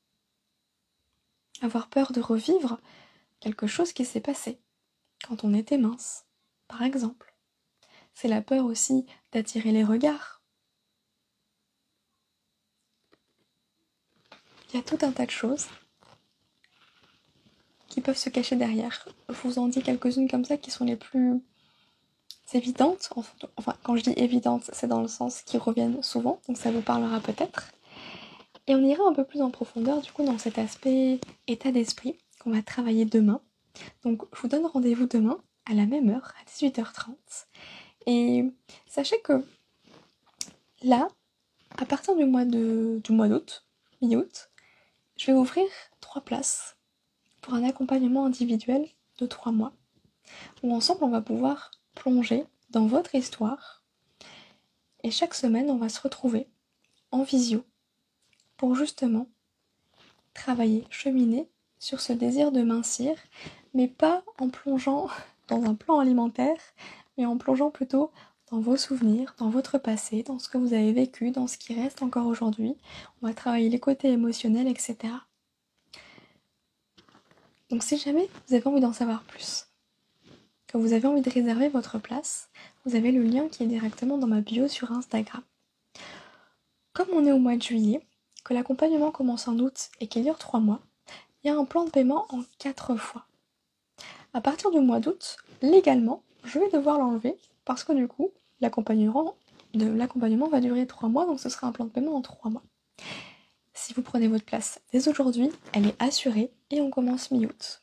Avoir 1.63 1.89
peur 1.89 2.13
de 2.13 2.21
revivre 2.21 2.79
quelque 3.41 3.67
chose 3.67 3.93
qui 3.93 4.05
s'est 4.05 4.21
passé 4.21 4.61
quand 5.27 5.45
on 5.45 5.55
était 5.55 5.79
mince, 5.79 6.27
par 6.69 6.83
exemple. 6.83 7.35
C'est 8.15 8.29
la 8.29 8.43
peur 8.43 8.65
aussi 8.65 9.07
d'attirer 9.33 9.73
les 9.73 9.85
regards. 9.85 10.43
Il 14.71 14.77
y 14.77 14.81
a 14.81 14.83
tout 14.83 14.99
un 15.03 15.13
tas 15.13 15.27
de 15.27 15.31
choses 15.31 15.67
qui 17.89 18.01
peuvent 18.01 18.17
se 18.17 18.29
cacher 18.29 18.57
derrière. 18.57 19.09
Je 19.29 19.35
vous 19.35 19.59
en 19.59 19.69
dis 19.69 19.83
quelques-unes 19.83 20.29
comme 20.29 20.45
ça 20.45 20.57
qui 20.57 20.71
sont 20.71 20.85
les 20.85 20.97
plus 20.97 21.41
évidentes. 22.53 23.11
Enfin, 23.57 23.75
quand 23.83 23.97
je 23.97 24.03
dis 24.03 24.15
évidentes, 24.17 24.71
c'est 24.73 24.87
dans 24.87 25.01
le 25.01 25.09
sens 25.09 25.43
qui 25.43 25.57
reviennent 25.57 26.03
souvent, 26.03 26.41
donc 26.47 26.59
ça 26.59 26.71
vous 26.71 26.83
parlera 26.83 27.21
peut-être. 27.21 27.73
Et 28.67 28.75
on 28.75 28.83
ira 28.83 29.05
un 29.07 29.13
peu 29.13 29.25
plus 29.25 29.43
en 29.43 29.51
profondeur 29.51 30.01
du 30.01 30.11
coup 30.11 30.25
dans 30.25 30.39
cet 30.39 30.59
aspect 30.59 31.21
état 31.47 31.71
d'esprit 31.71 32.19
qu'on 32.41 32.51
va 32.51 32.63
travailler 32.63 33.05
demain. 33.05 33.41
Donc 34.03 34.23
je 34.35 34.41
vous 34.41 34.49
donne 34.49 34.67
rendez-vous 34.67 35.07
demain 35.07 35.39
à 35.67 35.75
la 35.75 35.87
même 35.87 36.09
heure, 36.11 36.33
à 36.41 36.45
18h30. 36.51 37.15
Et 38.07 38.45
sachez 38.87 39.21
que 39.21 39.45
là, 40.83 41.09
à 41.79 41.85
partir 41.85 42.17
du 42.17 42.25
mois 42.25 42.45
du 42.45 43.01
mois 43.11 43.29
d'août, 43.29 43.67
mi-août, 44.01 44.51
je 45.17 45.27
vais 45.27 45.33
ouvrir 45.33 45.67
trois 46.01 46.23
places 46.23 46.77
pour 47.43 47.55
un 47.55 47.65
accompagnement 47.65 48.27
individuel 48.27 48.87
de 49.19 49.27
trois 49.27 49.53
mois. 49.53 49.73
Où 50.63 50.75
ensemble 50.75 51.05
on 51.05 51.11
va 51.11 51.21
pouvoir 51.21 51.71
plonger 51.95 52.45
dans 52.71 52.87
votre 52.87 53.15
histoire. 53.15 53.85
Et 55.05 55.13
chaque 55.13 55.35
semaine 55.35 55.71
on 55.71 55.77
va 55.77 55.89
se 55.89 56.01
retrouver 56.01 56.49
en 57.13 57.23
visio 57.23 57.65
pour 58.57 58.75
justement 58.75 59.29
travailler, 60.35 60.85
cheminer 60.91 61.49
sur 61.79 62.01
ce 62.01 62.13
désir 62.13 62.53
de 62.53 62.63
mincir, 62.63 63.17
mais 63.75 63.89
pas 63.89 64.23
en 64.39 64.49
plongeant 64.49 65.09
dans 65.49 65.65
un 65.65 65.75
plan 65.75 65.99
alimentaire, 65.99 66.59
mais 67.17 67.27
en 67.27 67.37
plongeant 67.37 67.71
plutôt 67.71 68.11
dans 68.51 68.61
vos 68.61 68.77
souvenirs, 68.77 69.35
dans 69.39 69.51
votre 69.51 69.79
passé, 69.79 70.23
dans 70.23 70.39
ce 70.39 70.49
que 70.49 70.59
vous 70.59 70.73
avez 70.73 70.93
vécu, 70.93 71.31
dans 71.31 71.47
ce 71.47 71.59
qui 71.59 71.75
reste 71.75 72.03
encore 72.03 72.27
aujourd'hui. 72.27 72.77
On 73.21 73.27
va 73.27 73.35
travailler 73.35 73.69
les 73.69 73.81
côtés 73.81 74.11
émotionnels, 74.11 74.69
etc. 74.69 74.97
Donc 77.71 77.83
si 77.83 77.99
jamais 77.99 78.29
vous 78.47 78.55
avez 78.55 78.67
envie 78.67 78.81
d'en 78.81 78.93
savoir 78.93 79.23
plus, 79.25 79.67
que 80.69 80.79
vous 80.79 80.93
avez 80.93 81.09
envie 81.09 81.23
de 81.23 81.31
réserver 81.31 81.69
votre 81.69 81.99
place, 81.99 82.49
vous 82.85 82.95
avez 82.95 83.11
le 83.11 83.23
lien 83.23 83.49
qui 83.49 83.65
est 83.65 83.67
directement 83.67 84.19
dans 84.19 84.29
ma 84.29 84.41
bio 84.41 84.69
sur 84.69 84.93
Instagram. 84.93 85.43
Comme 86.93 87.09
on 87.13 87.27
est 87.27 87.33
au 87.33 87.39
mois 87.39 87.57
de 87.57 87.63
juillet, 87.63 88.01
que 88.47 88.55
l'accompagnement 88.55 89.11
commence 89.11 89.49
en 89.49 89.59
août 89.59 89.91
et 90.01 90.07
qu'il 90.07 90.23
dure 90.23 90.39
3 90.39 90.61
mois, 90.61 90.79
il 91.43 91.49
y 91.49 91.51
a 91.51 91.59
un 91.59 91.65
plan 91.65 91.85
de 91.85 91.91
paiement 91.91 92.27
en 92.29 92.43
4 92.61 92.95
fois. 92.95 93.27
À 94.35 94.41
partir 94.41 94.71
du 94.71 94.79
mois 94.79 95.01
d'août, 95.01 95.39
légalement, 95.63 96.23
je 96.45 96.61
vais 96.61 96.71
devoir 96.71 97.01
l'enlever 97.01 97.37
parce 97.65 97.83
que 97.83 97.93
du 97.93 98.07
coup, 98.07 98.31
l'accompagnement 98.61 99.35
va 99.75 100.61
durer 100.61 100.87
3 100.87 101.09
mois, 101.09 101.27
donc 101.27 101.41
ce 101.41 101.49
sera 101.49 101.67
un 101.67 101.73
plan 101.73 101.87
de 101.87 101.91
paiement 101.91 102.15
en 102.15 102.23
3 102.23 102.53
mois. 102.53 102.63
Si 103.75 103.93
vous 103.95 104.03
prenez 104.03 104.29
votre 104.29 104.45
place 104.45 104.81
dès 104.93 105.09
aujourd'hui, 105.09 105.51
elle 105.73 105.89
est 105.89 106.01
assurée 106.01 106.53
et 106.71 106.81
on 106.81 106.91
commence 106.91 107.33
mi-août. 107.33 107.83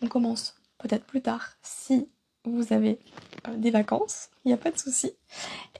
On 0.00 0.08
commence 0.08 0.54
peut-être 0.78 1.04
plus 1.04 1.20
tard 1.20 1.50
si 1.60 2.08
vous 2.44 2.72
avez 2.72 2.98
euh, 3.46 3.56
des 3.56 3.70
vacances, 3.70 4.30
il 4.46 4.48
n'y 4.48 4.54
a 4.54 4.56
pas 4.56 4.70
de 4.70 4.78
souci. 4.78 5.12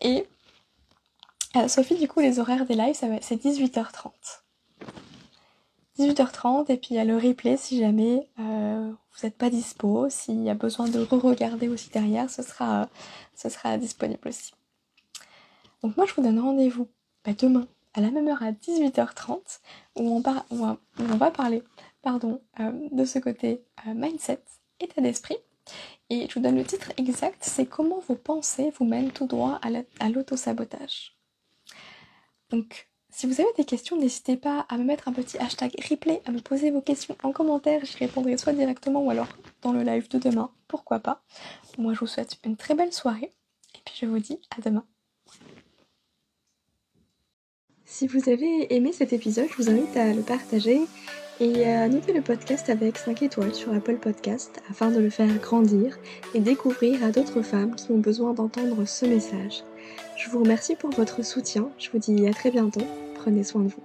Et 0.02 0.26
euh, 1.56 1.68
Sophie, 1.68 1.96
du 1.96 2.08
coup, 2.08 2.20
les 2.20 2.38
horaires 2.38 2.66
des 2.66 2.74
lives, 2.74 2.94
c'est 2.94 3.37
18h30. 3.37 4.11
18h30 5.98 6.70
et 6.70 6.76
puis 6.76 6.90
il 6.90 6.94
y 6.94 7.00
a 7.00 7.04
le 7.04 7.16
replay 7.16 7.56
si 7.56 7.78
jamais 7.78 8.28
euh, 8.38 8.88
vous 8.88 9.26
n'êtes 9.26 9.37
pas 9.37 9.50
dispo, 9.50 10.08
s'il 10.08 10.42
y 10.44 10.50
a 10.50 10.54
besoin 10.54 10.88
de 10.88 11.00
re-regarder 11.00 11.68
aussi 11.68 11.90
derrière, 11.90 12.30
ce 12.30 12.42
sera, 12.42 12.88
disponible 13.78 14.28
aussi. 14.28 14.52
Donc 15.82 15.96
moi 15.96 16.06
je 16.06 16.14
vous 16.14 16.22
donne 16.22 16.38
rendez-vous 16.38 16.88
bah, 17.24 17.32
demain 17.37 17.66
à 17.94 18.00
la 18.00 18.11
même 18.12 18.28
heure 18.28 18.42
à 18.42 18.52
18h30 18.52 19.58
où 19.96 20.22
on, 20.22 20.22
on, 20.50 21.16
va 21.16 21.30
parler 21.32 21.64
pardon, 22.00 22.40
euh, 22.61 22.70
de 22.92 23.04
ce 23.04 23.18
côté 23.18 23.64
mindset, 23.87 24.40
état 24.78 25.00
d'esprit. 25.00 25.37
Et 26.11 26.28
je 26.28 26.34
vous 26.34 26.40
donne 26.40 26.56
le 26.56 26.64
titre 26.64 26.92
exact, 26.96 27.38
c'est 27.40 27.66
comment 27.66 27.98
vos 28.06 28.14
pensées 28.14 28.72
vous 28.78 28.84
mènent 28.84 29.11
tout 29.11 29.26
droit 29.26 29.61
à 30.00 30.08
l'auto-sabotage. 30.08 31.17
Donc, 32.50 32.88
si 33.11 33.26
vous 33.26 33.40
avez 33.40 33.50
des 33.56 33.64
questions, 33.64 33.96
n'hésitez 33.96 34.37
pas 34.37 34.66
à 34.68 34.76
me 34.76 34.84
mettre 34.84 35.08
un 35.08 35.12
petit 35.12 35.38
hashtag 35.38 35.72
replay, 35.90 36.22
à 36.26 36.30
me 36.30 36.40
poser 36.40 36.70
vos 36.70 36.80
questions 36.80 37.16
en 37.22 37.32
commentaire. 37.32 37.84
J'y 37.84 37.96
répondrai 37.96 38.37
soit 38.37 38.52
directement 38.52 39.02
ou 39.02 39.11
alors 39.11 39.28
dans 39.62 39.72
le 39.72 39.82
live 39.82 40.08
de 40.08 40.18
demain. 40.18 40.50
Pourquoi 40.68 40.98
pas? 40.98 41.22
Moi, 41.78 41.94
je 41.94 42.00
vous 42.00 42.06
souhaite 42.06 42.38
une 42.44 42.56
très 42.56 42.74
belle 42.74 42.92
soirée. 42.92 43.32
Et 43.74 43.78
puis, 43.84 43.94
je 44.00 44.06
vous 44.06 44.18
dis 44.18 44.40
à 44.56 44.61
demain. 44.61 44.84
Si 47.84 48.06
vous 48.06 48.28
avez 48.28 48.74
aimé 48.74 48.92
cet 48.92 49.12
épisode, 49.12 49.48
je 49.50 49.56
vous 49.56 49.70
invite 49.70 49.96
à 49.96 50.12
le 50.12 50.22
partager 50.22 50.80
et 51.40 51.64
à 51.64 51.88
noter 51.88 52.12
le 52.12 52.20
podcast 52.20 52.68
avec 52.68 52.98
5 52.98 53.22
étoiles 53.22 53.54
sur 53.54 53.72
Apple 53.72 53.96
Podcast 53.96 54.61
afin 54.68 54.90
de 54.90 55.00
le 55.00 55.11
faire 55.11 55.34
grandir 55.38 55.98
et 56.34 56.40
découvrir 56.40 57.02
à 57.02 57.11
d'autres 57.11 57.42
femmes 57.42 57.74
qui 57.76 57.90
ont 57.90 57.98
besoin 57.98 58.34
d'entendre 58.34 58.84
ce 58.84 59.06
message. 59.06 59.64
Je 60.16 60.30
vous 60.30 60.40
remercie 60.40 60.74
pour 60.74 60.90
votre 60.90 61.24
soutien. 61.24 61.70
Je 61.78 61.90
vous 61.90 61.98
dis 61.98 62.26
à 62.26 62.32
très 62.32 62.50
bientôt. 62.50 62.87
Prenez 63.14 63.44
soin 63.44 63.62
de 63.62 63.68
vous. 63.68 63.82